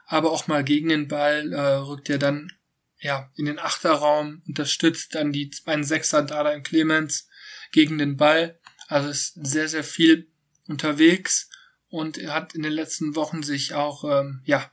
aber 0.05 0.31
auch 0.31 0.47
mal 0.47 0.63
gegen 0.63 0.89
den 0.89 1.07
Ball 1.07 1.53
äh, 1.53 1.59
rückt 1.59 2.09
er 2.09 2.17
dann 2.17 2.51
ja, 2.99 3.31
in 3.35 3.45
den 3.45 3.59
Achterraum, 3.59 4.41
unterstützt 4.47 5.15
dann 5.15 5.31
die 5.31 5.51
beiden 5.65 5.83
Sechser 5.83 6.23
Dada 6.23 6.53
und 6.53 6.63
Clemens 6.63 7.27
gegen 7.71 7.97
den 7.97 8.17
Ball. 8.17 8.59
Also 8.87 9.09
ist 9.09 9.33
sehr, 9.45 9.67
sehr 9.67 9.83
viel 9.83 10.31
unterwegs 10.67 11.49
und 11.89 12.17
er 12.17 12.33
hat 12.33 12.55
in 12.55 12.63
den 12.63 12.71
letzten 12.71 13.15
Wochen 13.15 13.43
sich 13.43 13.73
auch, 13.73 14.03
ähm, 14.03 14.41
ja, 14.45 14.71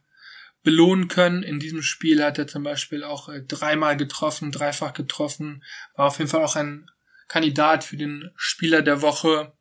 belohnen 0.64 1.08
können. 1.08 1.42
In 1.42 1.60
diesem 1.60 1.82
Spiel 1.82 2.24
hat 2.24 2.38
er 2.38 2.48
zum 2.48 2.64
Beispiel 2.64 3.04
auch 3.04 3.28
äh, 3.28 3.42
dreimal 3.42 3.96
getroffen, 3.96 4.50
dreifach 4.50 4.94
getroffen, 4.94 5.62
war 5.94 6.06
auf 6.06 6.18
jeden 6.18 6.30
Fall 6.30 6.42
auch 6.42 6.56
ein 6.56 6.90
Kandidat 7.28 7.84
für 7.84 7.96
den 7.96 8.30
Spieler 8.34 8.82
der 8.82 9.02
Woche, 9.02 9.52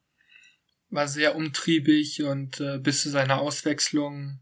war 0.89 1.08
sehr 1.08 1.36
umtriebig 1.36 2.23
und 2.23 2.60
äh, 2.60 2.80
bis 2.80 3.02
zu 3.02 3.10
seiner 3.10 3.39
Auswechslung 3.39 4.39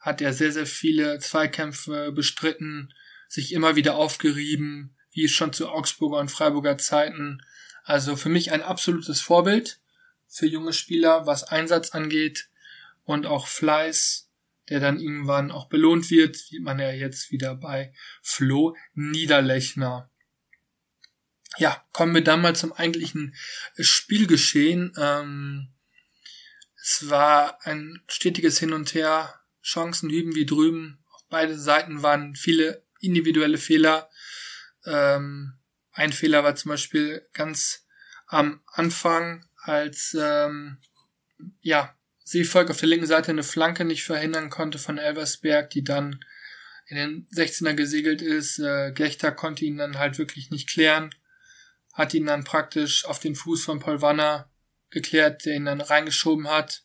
hat 0.00 0.20
er 0.20 0.32
sehr, 0.32 0.52
sehr 0.52 0.66
viele 0.66 1.18
Zweikämpfe 1.18 2.10
bestritten, 2.12 2.92
sich 3.30 3.52
immer 3.52 3.76
wieder 3.76 3.94
aufgerieben, 3.94 4.96
wie 5.12 5.28
schon 5.28 5.52
zu 5.52 5.68
Augsburger 5.68 6.18
und 6.18 6.32
Freiburger 6.32 6.78
Zeiten. 6.78 7.40
Also 7.84 8.16
für 8.16 8.28
mich 8.28 8.50
ein 8.50 8.62
absolutes 8.62 9.20
Vorbild 9.20 9.80
für 10.26 10.46
junge 10.46 10.72
Spieler, 10.72 11.26
was 11.26 11.44
Einsatz 11.44 11.90
angeht 11.90 12.48
und 13.04 13.26
auch 13.26 13.46
Fleiß, 13.46 14.28
der 14.68 14.80
dann 14.80 14.98
irgendwann 14.98 15.52
auch 15.52 15.68
belohnt 15.68 16.10
wird, 16.10 16.44
wie 16.50 16.58
man 16.58 16.80
ja 16.80 16.90
jetzt 16.90 17.30
wieder 17.30 17.54
bei 17.54 17.94
Flo 18.20 18.76
Niederlechner. 18.94 20.10
ja, 21.56 21.84
kommen 21.92 22.14
wir 22.14 22.24
dann 22.24 22.42
mal 22.42 22.56
zum 22.56 22.72
eigentlichen 22.72 23.34
Spielgeschehen. 23.78 24.92
Ähm, 24.96 25.68
es 26.74 27.08
war 27.08 27.64
ein 27.64 28.02
stetiges 28.08 28.58
Hin 28.58 28.72
und 28.72 28.92
Her, 28.94 29.40
Chancen 29.62 30.10
hüben 30.10 30.34
wie 30.34 30.46
drüben. 30.46 31.04
Auf 31.12 31.26
beide 31.28 31.56
Seiten 31.56 32.02
waren 32.02 32.34
viele 32.34 32.84
individuelle 33.00 33.58
Fehler. 33.58 34.08
Ähm, 34.84 35.58
ein 35.92 36.12
Fehler 36.12 36.44
war 36.44 36.54
zum 36.54 36.70
Beispiel 36.70 37.26
ganz 37.32 37.86
am 38.26 38.62
Anfang, 38.66 39.46
als 39.62 40.16
ähm, 40.18 40.78
ja, 41.60 41.94
Seevolk 42.22 42.70
auf 42.70 42.78
der 42.78 42.88
linken 42.88 43.06
Seite 43.06 43.32
eine 43.32 43.42
Flanke 43.42 43.84
nicht 43.84 44.04
verhindern 44.04 44.50
konnte 44.50 44.78
von 44.78 44.98
Elversberg, 44.98 45.68
die 45.70 45.82
dann 45.82 46.24
in 46.86 46.96
den 46.96 47.26
16er 47.34 47.74
gesegelt 47.74 48.22
ist. 48.22 48.58
Äh, 48.58 48.92
Gechter 48.92 49.32
konnte 49.32 49.64
ihn 49.64 49.78
dann 49.78 49.98
halt 49.98 50.18
wirklich 50.18 50.50
nicht 50.50 50.68
klären, 50.68 51.14
hat 51.92 52.14
ihn 52.14 52.26
dann 52.26 52.44
praktisch 52.44 53.04
auf 53.04 53.18
den 53.18 53.34
Fuß 53.34 53.64
von 53.64 53.80
Paul 53.80 54.00
Wanner 54.00 54.50
geklärt, 54.90 55.44
der 55.44 55.56
ihn 55.56 55.64
dann 55.64 55.80
reingeschoben 55.80 56.48
hat. 56.48 56.84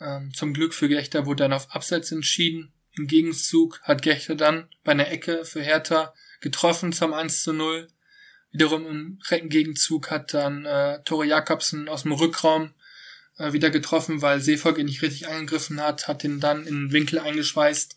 Ähm, 0.00 0.32
zum 0.34 0.54
Glück 0.54 0.74
für 0.74 0.88
Gechter 0.88 1.26
wurde 1.26 1.44
dann 1.44 1.52
auf 1.52 1.74
Abseits 1.74 2.12
entschieden. 2.12 2.72
Im 2.92 3.06
Gegenzug 3.06 3.80
hat 3.82 4.02
Gechter 4.02 4.34
dann 4.34 4.68
bei 4.82 4.92
einer 4.92 5.08
Ecke 5.08 5.44
für 5.44 5.62
Hertha 5.62 6.14
getroffen 6.40 6.92
zum 6.92 7.12
1 7.12 7.42
zu 7.42 7.52
0. 7.52 7.88
Wiederum 8.52 8.86
im 8.86 9.18
Reckengegenzug 9.28 10.10
hat 10.10 10.34
dann 10.34 10.64
äh, 10.66 11.02
Tore 11.04 11.24
Jakobsen 11.24 11.88
aus 11.88 12.02
dem 12.02 12.12
Rückraum 12.12 12.74
äh, 13.38 13.52
wieder 13.52 13.70
getroffen, 13.70 14.22
weil 14.22 14.40
Seevolk 14.40 14.78
ihn 14.78 14.86
nicht 14.86 15.02
richtig 15.02 15.28
angegriffen 15.28 15.80
hat, 15.80 16.08
hat 16.08 16.24
ihn 16.24 16.40
dann 16.40 16.66
in 16.66 16.86
den 16.86 16.92
Winkel 16.92 17.20
eingeschweißt. 17.20 17.96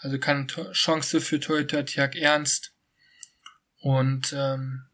Also 0.00 0.18
keine 0.18 0.46
Chance 0.72 1.20
für 1.20 1.40
Torhüter 1.40 1.84
Tiag 1.84 2.16
Ernst. 2.16 2.72
Und 3.78 4.34
ähm, 4.36 4.84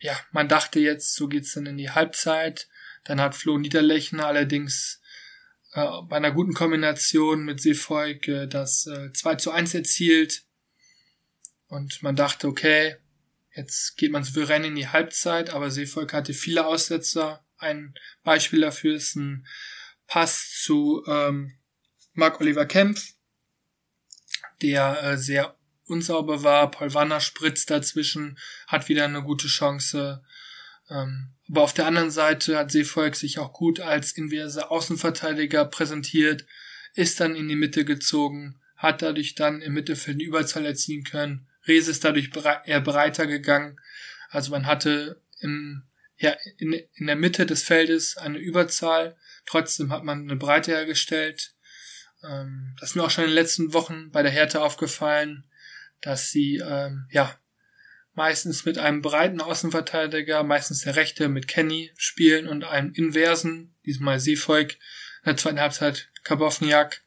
ja, 0.00 0.18
man 0.32 0.48
dachte 0.48 0.80
jetzt, 0.80 1.14
so 1.14 1.28
geht's 1.28 1.54
dann 1.54 1.66
in 1.66 1.76
die 1.76 1.90
Halbzeit. 1.90 2.68
Dann 3.04 3.20
hat 3.20 3.34
Flo 3.34 3.58
Niederlechner 3.58 4.26
allerdings 4.26 4.97
bei 6.08 6.16
einer 6.16 6.32
guten 6.32 6.54
Kombination 6.54 7.44
mit 7.44 7.60
Seevolk 7.60 8.28
äh, 8.28 8.46
das 8.46 8.86
äh, 8.86 9.12
2 9.12 9.34
zu 9.36 9.50
1 9.50 9.74
erzielt. 9.74 10.44
Und 11.66 12.02
man 12.02 12.16
dachte, 12.16 12.48
okay, 12.48 12.96
jetzt 13.54 13.96
geht 13.96 14.12
man 14.12 14.24
souverän 14.24 14.64
in 14.64 14.74
die 14.74 14.88
Halbzeit, 14.88 15.50
aber 15.50 15.70
Seevolk 15.70 16.12
hatte 16.12 16.32
viele 16.32 16.66
Aussetzer. 16.66 17.44
Ein 17.56 17.94
Beispiel 18.22 18.60
dafür 18.60 18.94
ist 18.94 19.16
ein 19.16 19.46
Pass 20.06 20.62
zu 20.62 21.04
ähm, 21.06 21.58
Marc-Oliver 22.14 22.66
Kempf, 22.66 23.12
der 24.62 25.02
äh, 25.02 25.18
sehr 25.18 25.58
unsauber 25.84 26.42
war. 26.42 26.70
Paul 26.70 26.94
Wanner 26.94 27.20
spritzt 27.20 27.70
dazwischen, 27.70 28.38
hat 28.66 28.88
wieder 28.88 29.04
eine 29.04 29.22
gute 29.22 29.48
Chance. 29.48 30.22
Ähm, 30.90 31.34
aber 31.48 31.62
auf 31.62 31.72
der 31.72 31.86
anderen 31.86 32.10
Seite 32.10 32.58
hat 32.58 32.70
Seevolk 32.70 33.16
sich 33.16 33.38
auch 33.38 33.52
gut 33.52 33.80
als 33.80 34.12
inverse 34.12 34.70
Außenverteidiger 34.70 35.64
präsentiert, 35.64 36.46
ist 36.94 37.20
dann 37.20 37.36
in 37.36 37.48
die 37.48 37.56
Mitte 37.56 37.84
gezogen, 37.84 38.60
hat 38.76 39.02
dadurch 39.02 39.34
dann 39.34 39.60
im 39.62 39.74
Mittelfeld 39.74 40.16
eine 40.16 40.24
Überzahl 40.24 40.66
erzielen 40.66 41.04
können. 41.04 41.48
Reese 41.66 41.90
ist 41.90 42.04
dadurch 42.04 42.30
eher 42.64 42.80
breiter 42.80 43.26
gegangen. 43.26 43.78
Also 44.30 44.50
man 44.50 44.66
hatte 44.66 45.22
im, 45.40 45.84
ja, 46.16 46.36
in, 46.58 46.72
in 46.72 47.06
der 47.06 47.16
Mitte 47.16 47.46
des 47.46 47.62
Feldes 47.62 48.16
eine 48.16 48.38
Überzahl. 48.38 49.16
Trotzdem 49.46 49.92
hat 49.92 50.04
man 50.04 50.22
eine 50.22 50.36
Breite 50.36 50.72
hergestellt. 50.72 51.54
Ähm, 52.22 52.76
das 52.80 52.90
ist 52.90 52.96
mir 52.96 53.04
auch 53.04 53.10
schon 53.10 53.24
in 53.24 53.30
den 53.30 53.34
letzten 53.34 53.72
Wochen 53.72 54.10
bei 54.10 54.22
der 54.22 54.32
Härte 54.32 54.62
aufgefallen, 54.62 55.44
dass 56.00 56.30
sie 56.30 56.56
ähm, 56.56 57.06
ja 57.10 57.38
meistens 58.18 58.64
mit 58.64 58.78
einem 58.78 59.00
breiten 59.00 59.40
Außenverteidiger, 59.40 60.42
meistens 60.42 60.80
der 60.80 60.96
Rechte 60.96 61.28
mit 61.28 61.46
Kenny 61.46 61.92
spielen 61.96 62.48
und 62.48 62.64
einem 62.64 62.92
Inversen, 62.92 63.76
diesmal 63.86 64.18
Seefolk, 64.18 64.72
in 64.72 65.26
der 65.26 65.36
zweiten 65.36 65.60
Halbzeit 65.60 66.10
Kabovniak, 66.24 67.04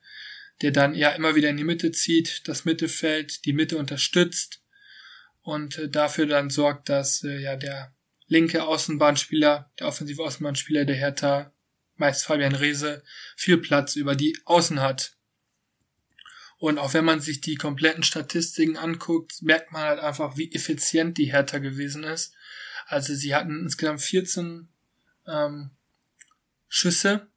der 0.62 0.72
dann 0.72 0.96
ja 0.96 1.10
immer 1.10 1.36
wieder 1.36 1.50
in 1.50 1.58
die 1.58 1.66
Mitte 1.66 1.92
zieht, 1.92 2.48
das 2.48 2.64
Mittelfeld, 2.64 3.44
die 3.44 3.52
Mitte 3.52 3.78
unterstützt 3.78 4.64
und 5.42 5.78
äh, 5.80 5.90
dafür 5.90 6.28
dann 6.28 6.50
sorgt, 6.50 6.88
dass 6.88 7.24
äh, 7.26 7.42
ja 7.42 7.58
der 7.58 7.94
linke 8.28 8.64
Außenbahnspieler, 8.64 9.70
der 9.80 9.88
offensive 9.88 10.24
Außenbahnspieler 10.24 10.86
der 10.86 10.96
Hertha, 10.96 11.54
meist 11.96 12.24
Fabian 12.24 12.56
Reese, 12.56 13.04
viel 13.36 13.58
Platz 13.58 13.98
über 13.98 14.16
die 14.16 14.38
Außen 14.46 14.80
hat. 14.80 15.18
Und 16.62 16.78
auch 16.78 16.94
wenn 16.94 17.06
man 17.06 17.22
sich 17.22 17.42
die 17.42 17.56
kompletten 17.56 18.04
Statistiken 18.04 18.78
anguckt, 18.78 19.42
merkt 19.42 19.72
man 19.72 19.82
halt 19.82 20.00
einfach, 20.00 20.38
wie 20.38 20.54
effizient 20.54 21.18
die 21.18 21.32
Hertha 21.32 21.58
gewesen 21.58 22.04
ist. 22.04 22.36
Also 22.86 23.16
sie 23.16 23.34
hatten 23.34 23.64
insgesamt 23.64 24.00
14 24.00 24.70
ähm, 25.26 25.72
Schüsse, 26.68 27.32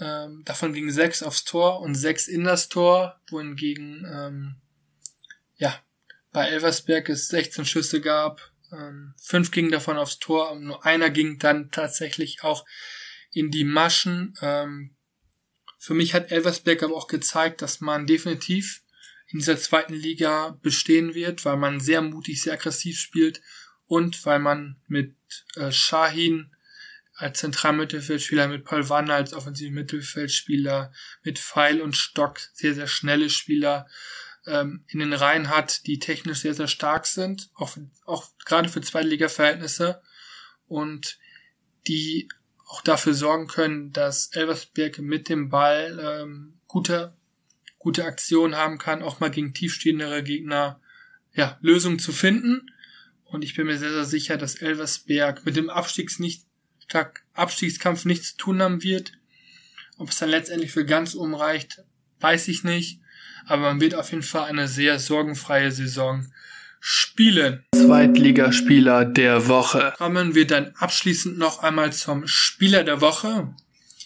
ähm, 0.00 0.40
davon 0.46 0.72
gingen 0.72 0.90
sechs 0.90 1.22
aufs 1.22 1.44
Tor 1.44 1.82
und 1.82 1.96
sechs 1.96 2.26
in 2.26 2.44
das 2.44 2.70
Tor, 2.70 3.20
wohingegen 3.28 4.06
ähm, 4.10 4.56
ja 5.56 5.78
bei 6.32 6.48
Elversberg 6.48 7.10
es 7.10 7.28
16 7.28 7.66
Schüsse 7.66 8.00
gab, 8.00 8.40
ähm, 8.72 9.12
fünf 9.20 9.50
gingen 9.50 9.70
davon 9.70 9.98
aufs 9.98 10.18
Tor 10.18 10.50
und 10.52 10.64
nur 10.64 10.86
einer 10.86 11.10
ging 11.10 11.38
dann 11.38 11.70
tatsächlich 11.70 12.42
auch 12.42 12.64
in 13.32 13.50
die 13.50 13.64
Maschen. 13.64 14.32
Ähm, 14.40 14.96
für 15.84 15.92
mich 15.92 16.14
hat 16.14 16.32
Elversberg 16.32 16.82
aber 16.82 16.96
auch 16.96 17.08
gezeigt, 17.08 17.60
dass 17.60 17.82
man 17.82 18.06
definitiv 18.06 18.80
in 19.26 19.40
dieser 19.40 19.58
zweiten 19.58 19.92
Liga 19.92 20.58
bestehen 20.62 21.14
wird, 21.14 21.44
weil 21.44 21.58
man 21.58 21.78
sehr 21.78 22.00
mutig, 22.00 22.40
sehr 22.40 22.54
aggressiv 22.54 22.98
spielt 22.98 23.42
und 23.86 24.24
weil 24.24 24.38
man 24.38 24.80
mit 24.86 25.14
äh, 25.56 25.70
Shahin 25.70 26.56
als 27.16 27.40
Zentralmittelfeldspieler, 27.40 28.48
mit 28.48 28.64
Paul 28.64 28.88
Wanner 28.88 29.12
als 29.12 29.34
offensiven 29.34 29.74
Mittelfeldspieler, 29.74 30.90
mit 31.22 31.38
Pfeil 31.38 31.82
und 31.82 31.98
Stock 31.98 32.40
sehr, 32.54 32.74
sehr 32.74 32.86
schnelle 32.86 33.28
Spieler 33.28 33.86
ähm, 34.46 34.84
in 34.88 35.00
den 35.00 35.12
Reihen 35.12 35.50
hat, 35.50 35.86
die 35.86 35.98
technisch 35.98 36.38
sehr, 36.38 36.54
sehr 36.54 36.68
stark 36.68 37.04
sind, 37.04 37.50
auch, 37.56 37.76
auch 38.06 38.30
gerade 38.46 38.70
für 38.70 38.80
Zweitliga-Verhältnisse. 38.80 40.00
Und 40.66 41.18
die 41.86 42.30
auch 42.66 42.82
dafür 42.82 43.14
sorgen 43.14 43.46
können, 43.46 43.92
dass 43.92 44.28
Elversberg 44.32 44.98
mit 44.98 45.28
dem 45.28 45.50
Ball 45.50 45.98
ähm, 46.02 46.54
gute, 46.66 47.12
gute 47.78 48.04
Aktionen 48.04 48.56
haben 48.56 48.78
kann, 48.78 49.02
auch 49.02 49.20
mal 49.20 49.30
gegen 49.30 49.54
tiefstehendere 49.54 50.22
Gegner 50.22 50.80
ja, 51.34 51.58
Lösungen 51.60 51.98
zu 51.98 52.12
finden. 52.12 52.70
Und 53.24 53.42
ich 53.42 53.54
bin 53.54 53.66
mir 53.66 53.78
sehr, 53.78 53.92
sehr 53.92 54.04
sicher, 54.04 54.36
dass 54.36 54.56
Elversberg 54.56 55.44
mit 55.44 55.56
dem 55.56 55.70
Abstiegs 55.70 56.18
nicht, 56.18 56.44
Abstiegskampf 57.32 58.04
nichts 58.04 58.32
zu 58.32 58.36
tun 58.36 58.62
haben 58.62 58.82
wird. 58.82 59.12
Ob 59.96 60.10
es 60.10 60.18
dann 60.18 60.28
letztendlich 60.28 60.72
für 60.72 60.84
ganz 60.84 61.14
umreicht, 61.14 61.82
weiß 62.20 62.48
ich 62.48 62.64
nicht. 62.64 63.00
Aber 63.46 63.62
man 63.62 63.80
wird 63.80 63.94
auf 63.94 64.10
jeden 64.10 64.22
Fall 64.22 64.48
eine 64.48 64.68
sehr 64.68 64.98
sorgenfreie 64.98 65.70
Saison 65.70 66.26
Spielen. 66.86 67.64
Zweitligaspieler 67.74 69.06
der 69.06 69.48
Woche. 69.48 69.94
Kommen 69.96 70.34
wir 70.34 70.46
dann 70.46 70.74
abschließend 70.76 71.38
noch 71.38 71.60
einmal 71.60 71.94
zum 71.94 72.26
Spieler 72.26 72.84
der 72.84 73.00
Woche. 73.00 73.54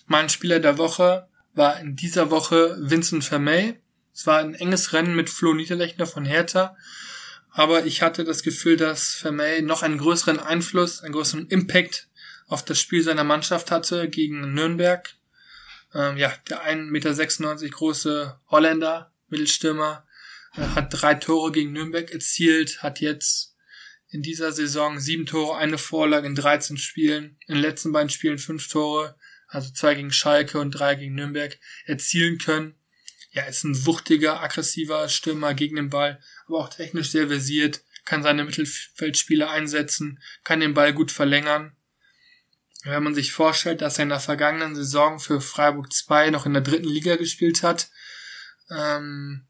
Mein 0.06 0.28
Spieler 0.28 0.60
der 0.60 0.78
Woche 0.78 1.26
war 1.54 1.80
in 1.80 1.96
dieser 1.96 2.30
Woche 2.30 2.76
Vincent 2.78 3.24
Vermey. 3.24 3.74
Es 4.14 4.28
war 4.28 4.38
ein 4.38 4.54
enges 4.54 4.92
Rennen 4.92 5.16
mit 5.16 5.28
Flo 5.28 5.54
Niederlechner 5.54 6.06
von 6.06 6.24
Hertha. 6.24 6.76
Aber 7.50 7.84
ich 7.84 8.00
hatte 8.02 8.22
das 8.22 8.44
Gefühl, 8.44 8.76
dass 8.76 9.12
Vermey 9.12 9.60
noch 9.60 9.82
einen 9.82 9.98
größeren 9.98 10.38
Einfluss, 10.38 11.00
einen 11.02 11.14
größeren 11.14 11.48
Impact 11.48 12.06
auf 12.46 12.64
das 12.64 12.78
Spiel 12.78 13.02
seiner 13.02 13.24
Mannschaft 13.24 13.72
hatte 13.72 14.08
gegen 14.08 14.54
Nürnberg. 14.54 15.16
Ähm, 15.94 16.16
ja, 16.16 16.32
der 16.48 16.64
1,96 16.64 17.60
Meter 17.62 17.76
große 17.76 18.38
Holländer, 18.46 19.10
Mittelstürmer, 19.30 20.04
er 20.04 20.07
hat 20.52 20.88
drei 20.90 21.14
Tore 21.14 21.52
gegen 21.52 21.72
Nürnberg 21.72 22.10
erzielt, 22.10 22.82
hat 22.82 23.00
jetzt 23.00 23.54
in 24.10 24.22
dieser 24.22 24.52
Saison 24.52 24.98
sieben 24.98 25.26
Tore, 25.26 25.56
eine 25.58 25.78
Vorlage 25.78 26.26
in 26.26 26.34
13 26.34 26.78
Spielen, 26.78 27.36
in 27.46 27.54
den 27.54 27.62
letzten 27.62 27.92
beiden 27.92 28.10
Spielen 28.10 28.38
fünf 28.38 28.68
Tore, 28.68 29.16
also 29.48 29.70
zwei 29.70 29.94
gegen 29.94 30.12
Schalke 30.12 30.58
und 30.58 30.72
drei 30.72 30.94
gegen 30.94 31.14
Nürnberg 31.14 31.58
erzielen 31.84 32.38
können. 32.38 32.74
Ja, 33.30 33.44
ist 33.44 33.64
ein 33.64 33.86
wuchtiger, 33.86 34.42
aggressiver 34.42 35.08
Stürmer 35.08 35.54
gegen 35.54 35.76
den 35.76 35.90
Ball, 35.90 36.20
aber 36.46 36.58
auch 36.58 36.70
technisch 36.70 37.10
sehr 37.10 37.28
versiert, 37.28 37.82
kann 38.04 38.22
seine 38.22 38.44
Mittelfeldspieler 38.44 39.50
einsetzen, 39.50 40.22
kann 40.44 40.60
den 40.60 40.72
Ball 40.72 40.94
gut 40.94 41.12
verlängern. 41.12 41.76
Wenn 42.84 43.02
man 43.02 43.14
sich 43.14 43.32
vorstellt, 43.32 43.82
dass 43.82 43.98
er 43.98 44.04
in 44.04 44.08
der 44.08 44.20
vergangenen 44.20 44.74
Saison 44.74 45.18
für 45.18 45.42
Freiburg 45.42 45.92
2 45.92 46.30
noch 46.30 46.46
in 46.46 46.54
der 46.54 46.62
dritten 46.62 46.88
Liga 46.88 47.16
gespielt 47.16 47.62
hat, 47.62 47.90
ähm, 48.70 49.47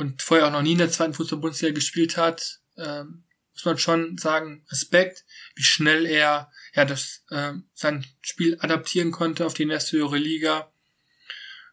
und 0.00 0.22
vorher 0.22 0.46
auch 0.46 0.52
noch 0.52 0.62
nie 0.62 0.72
in 0.72 0.78
der 0.78 0.90
zweiten 0.90 1.12
Fußball-Bundesliga 1.12 1.74
gespielt 1.74 2.16
hat, 2.16 2.60
ähm, 2.78 3.24
muss 3.52 3.66
man 3.66 3.76
schon 3.76 4.16
sagen, 4.16 4.64
Respekt, 4.70 5.26
wie 5.54 5.62
schnell 5.62 6.06
er 6.06 6.50
ja 6.74 6.86
das 6.86 7.22
äh, 7.28 7.52
sein 7.74 8.06
Spiel 8.22 8.56
adaptieren 8.60 9.10
konnte 9.10 9.44
auf 9.44 9.52
die 9.52 9.66
nächste 9.66 9.98
höhere 9.98 10.16
Liga. 10.16 10.72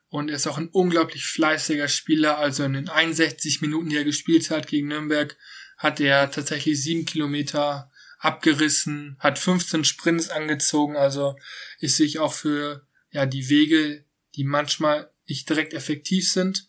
Und 0.10 0.30
er 0.30 0.36
ist 0.36 0.48
auch 0.48 0.58
ein 0.58 0.68
unglaublich 0.68 1.26
fleißiger 1.26 1.88
Spieler. 1.88 2.38
Also 2.38 2.66
in 2.66 2.74
den 2.74 2.90
61 2.90 3.62
Minuten, 3.62 3.90
die 3.90 3.98
er 3.98 4.04
gespielt 4.04 4.50
hat 4.50 4.68
gegen 4.68 4.90
Nürnberg, 4.90 5.38
hat 5.78 6.02
er 6.02 6.30
tatsächlich 6.30 6.84
sieben 6.84 7.06
Kilometer 7.06 7.90
abgerissen, 8.20 9.16
hat 9.20 9.40
15 9.40 9.86
Sprints 9.86 10.30
angezogen, 10.30 10.98
also 10.98 11.38
ist 11.80 11.96
sich 11.96 12.20
auch 12.20 12.34
für 12.34 12.86
ja 13.12 13.26
die 13.26 13.48
Wege, 13.48 14.04
die 14.36 14.44
manchmal 14.44 15.12
nicht 15.28 15.48
direkt 15.48 15.74
effektiv 15.74 16.30
sind, 16.30 16.68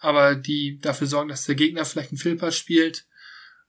aber 0.00 0.34
die 0.34 0.78
dafür 0.80 1.06
sorgen, 1.06 1.28
dass 1.28 1.44
der 1.44 1.54
Gegner 1.54 1.84
vielleicht 1.84 2.10
einen 2.10 2.18
Filper 2.18 2.50
spielt. 2.50 3.06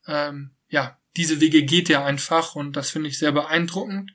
Ähm, 0.08 0.56
ja, 0.70 0.98
diese 1.16 1.40
Wege 1.42 1.64
geht 1.64 1.90
er 1.90 2.06
einfach 2.06 2.56
und 2.56 2.76
das 2.76 2.90
finde 2.90 3.10
ich 3.10 3.20
sehr 3.20 3.34
beeindruckend 3.34 4.12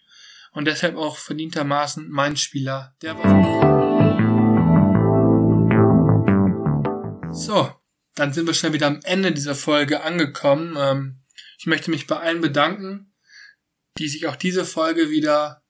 und 0.52 0.66
deshalb 0.66 0.96
auch 0.96 1.18
verdientermaßen 1.18 2.08
mein 2.08 2.36
Spieler 2.36 2.96
der 3.02 3.16
Woche. 3.18 3.76
So, 7.34 7.70
dann 8.14 8.32
sind 8.32 8.46
wir 8.46 8.54
schon 8.54 8.72
wieder 8.72 8.86
am 8.86 9.00
Ende 9.04 9.32
dieser 9.32 9.54
Folge 9.54 10.02
angekommen. 10.02 10.74
Ähm, 10.78 11.20
ich 11.58 11.66
möchte 11.66 11.90
mich 11.90 12.06
bei 12.06 12.16
allen 12.16 12.40
bedanken, 12.40 13.12
die 13.98 14.08
sich 14.08 14.26
auch 14.26 14.36
diese 14.36 14.64
Folge 14.64 15.10
wieder 15.10 15.62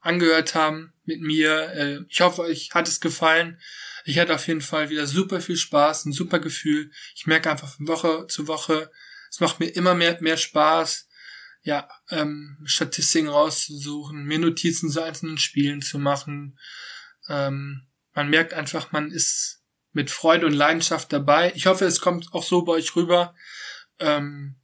angehört 0.00 0.54
haben 0.54 0.92
mit 1.04 1.22
mir. 1.22 1.72
Äh, 1.72 2.00
ich 2.08 2.20
hoffe, 2.20 2.42
euch 2.42 2.70
hat 2.74 2.86
es 2.86 3.00
gefallen. 3.00 3.58
Ich 4.04 4.18
hatte 4.18 4.34
auf 4.34 4.46
jeden 4.46 4.60
Fall 4.60 4.90
wieder 4.90 5.06
super 5.06 5.40
viel 5.40 5.56
Spaß, 5.56 6.04
ein 6.04 6.12
super 6.12 6.38
Gefühl. 6.38 6.90
Ich 7.14 7.26
merke 7.26 7.50
einfach 7.50 7.74
von 7.74 7.88
Woche 7.88 8.26
zu 8.28 8.46
Woche, 8.46 8.90
es 9.30 9.40
macht 9.40 9.60
mir 9.60 9.66
immer 9.66 9.94
mehr, 9.94 10.20
mehr 10.20 10.36
Spaß, 10.36 11.08
ja, 11.62 11.88
ähm, 12.10 12.58
Statistiken 12.64 13.28
rauszusuchen, 13.28 14.24
mir 14.24 14.38
Notizen 14.38 14.90
zu 14.90 15.02
einzelnen 15.02 15.38
Spielen 15.38 15.80
zu 15.80 15.98
machen. 15.98 16.58
Ähm, 17.28 17.86
man 18.12 18.28
merkt 18.28 18.52
einfach, 18.52 18.92
man 18.92 19.10
ist 19.10 19.62
mit 19.92 20.10
Freude 20.10 20.46
und 20.46 20.52
Leidenschaft 20.52 21.12
dabei. 21.12 21.52
Ich 21.54 21.66
hoffe, 21.66 21.86
es 21.86 22.00
kommt 22.00 22.34
auch 22.34 22.42
so 22.42 22.62
bei 22.62 22.72
euch 22.72 22.94
rüber. 22.94 23.34
Ähm, 23.98 24.56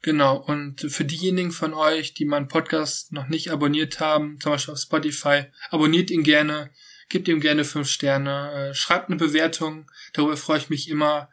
genau, 0.00 0.36
und 0.38 0.80
für 0.80 1.04
diejenigen 1.04 1.52
von 1.52 1.74
euch, 1.74 2.14
die 2.14 2.24
meinen 2.24 2.48
Podcast 2.48 3.12
noch 3.12 3.28
nicht 3.28 3.50
abonniert 3.50 4.00
haben, 4.00 4.40
zum 4.40 4.52
Beispiel 4.52 4.72
auf 4.72 4.80
Spotify, 4.80 5.44
abonniert 5.68 6.10
ihn 6.10 6.22
gerne, 6.22 6.70
gebt 7.10 7.28
ihm 7.28 7.40
gerne 7.40 7.64
fünf 7.64 7.90
Sterne, 7.90 8.70
äh, 8.70 8.74
schreibt 8.74 9.08
eine 9.08 9.16
Bewertung, 9.16 9.90
darüber 10.14 10.36
freue 10.36 10.58
ich 10.58 10.70
mich 10.70 10.88
immer. 10.88 11.28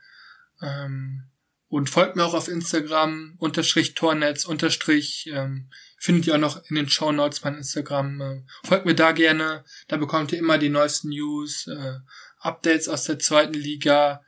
Ähm, 0.62 1.24
und 1.70 1.90
folgt 1.90 2.16
mir 2.16 2.24
auch 2.24 2.34
auf 2.34 2.48
Instagram, 2.48 3.36
unterstrich 3.40 3.94
Tornetz, 3.94 4.46
unterstrich, 4.46 5.30
ähm, 5.34 5.70
findet 5.98 6.28
ihr 6.28 6.36
auch 6.36 6.40
noch 6.40 6.64
in 6.70 6.78
den 6.78 6.90
Show 6.90 7.12
Notes 7.12 7.44
mein 7.44 7.56
Instagram. 7.56 8.22
Äh, 8.22 8.44
folgt 8.64 8.86
mir 8.86 8.96
da 8.96 9.12
gerne, 9.12 9.66
da 9.88 9.98
bekommt 9.98 10.32
ihr 10.32 10.40
immer 10.40 10.58
die 10.58 10.70
neuesten 10.70 11.10
News, 11.10 11.68
äh, 11.68 12.00
Updates 12.40 12.88
aus 12.88 13.04
der 13.04 13.20
zweiten 13.20 13.54
Liga, 13.54 14.24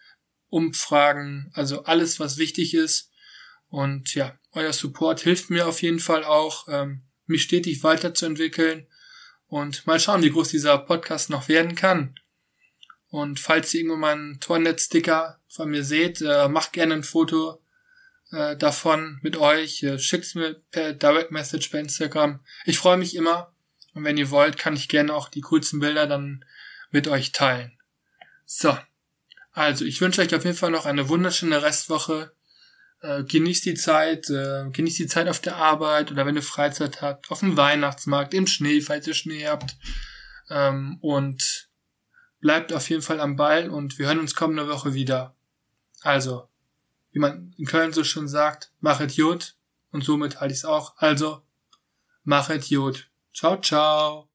Umfragen, 0.49 1.51
also 1.53 1.83
alles, 1.83 2.19
was 2.19 2.37
wichtig 2.37 2.73
ist. 2.73 3.11
Und 3.69 4.13
ja, 4.15 4.37
euer 4.51 4.73
Support 4.73 5.21
hilft 5.21 5.49
mir 5.49 5.67
auf 5.67 5.81
jeden 5.81 5.99
Fall 5.99 6.23
auch, 6.23 6.67
ähm, 6.67 7.03
mich 7.25 7.43
stetig 7.43 7.83
weiterzuentwickeln 7.83 8.87
und 9.49 9.85
mal 9.85 9.99
schauen, 9.99 10.21
wie 10.21 10.31
groß 10.31 10.49
dieser 10.49 10.77
Podcast 10.77 11.29
noch 11.29 11.49
werden 11.49 11.75
kann. 11.75 12.15
Und 13.09 13.39
falls 13.39 13.73
ihr 13.73 13.81
irgendwann 13.81 13.99
mal 13.99 14.13
einen 14.13 14.39
Tornet-Sticker 14.39 15.39
von 15.47 15.69
mir 15.69 15.83
seht, 15.83 16.21
äh, 16.21 16.47
macht 16.47 16.73
gerne 16.73 16.93
ein 16.93 17.03
Foto 17.03 17.59
äh, 18.31 18.55
davon 18.55 19.19
mit 19.23 19.35
euch, 19.35 19.81
äh, 19.83 19.97
schickt 19.97 20.35
mir 20.35 20.61
per 20.71 20.93
Direct 20.93 21.31
Message 21.31 21.71
bei 21.71 21.79
Instagram. 21.79 22.39
Ich 22.65 22.77
freue 22.77 22.97
mich 22.97 23.15
immer 23.15 23.51
und 23.95 24.03
wenn 24.03 24.17
ihr 24.17 24.29
wollt, 24.29 24.57
kann 24.57 24.75
ich 24.75 24.87
gerne 24.87 25.13
auch 25.13 25.29
die 25.29 25.41
coolsten 25.41 25.79
Bilder 25.79 26.05
dann 26.05 26.45
mit 26.91 27.07
euch 27.07 27.31
teilen. 27.31 27.77
So, 28.45 28.77
also 29.51 29.85
ich 29.85 29.99
wünsche 30.01 30.21
euch 30.21 30.33
auf 30.35 30.45
jeden 30.45 30.57
Fall 30.57 30.71
noch 30.71 30.85
eine 30.85 31.09
wunderschöne 31.09 31.63
Restwoche. 31.63 32.31
Äh, 33.01 33.23
genießt 33.23 33.65
die 33.65 33.75
Zeit, 33.75 34.29
äh, 34.29 34.69
genießt 34.71 34.99
die 34.99 35.07
Zeit 35.07 35.29
auf 35.29 35.39
der 35.39 35.55
Arbeit 35.55 36.11
oder 36.11 36.25
wenn 36.25 36.35
ihr 36.35 36.43
Freizeit 36.43 37.01
habt, 37.01 37.31
auf 37.31 37.39
dem 37.39 37.55
Weihnachtsmarkt, 37.55 38.33
im 38.33 38.45
Schnee, 38.45 38.81
falls 38.81 39.07
ihr 39.07 39.13
Schnee 39.13 39.47
habt. 39.47 39.77
Ähm, 40.49 40.97
und 40.99 41.69
bleibt 42.41 42.73
auf 42.73 42.89
jeden 42.89 43.01
Fall 43.01 43.19
am 43.19 43.35
Ball 43.35 43.69
und 43.69 43.99
wir 43.99 44.07
hören 44.07 44.19
uns 44.19 44.35
kommende 44.35 44.67
Woche 44.67 44.93
wieder. 44.93 45.35
Also, 46.01 46.49
wie 47.11 47.19
man 47.19 47.53
in 47.57 47.65
Köln 47.65 47.93
so 47.93 48.03
schon 48.03 48.27
sagt, 48.27 48.71
machet 48.79 49.13
Jod 49.13 49.55
und 49.91 50.03
somit 50.03 50.39
halte 50.39 50.53
ich 50.53 50.59
es 50.59 50.65
auch. 50.65 50.95
Also, 50.97 51.41
machet 52.23 52.65
Jod. 52.65 53.09
Ciao, 53.33 53.59
ciao. 53.61 54.28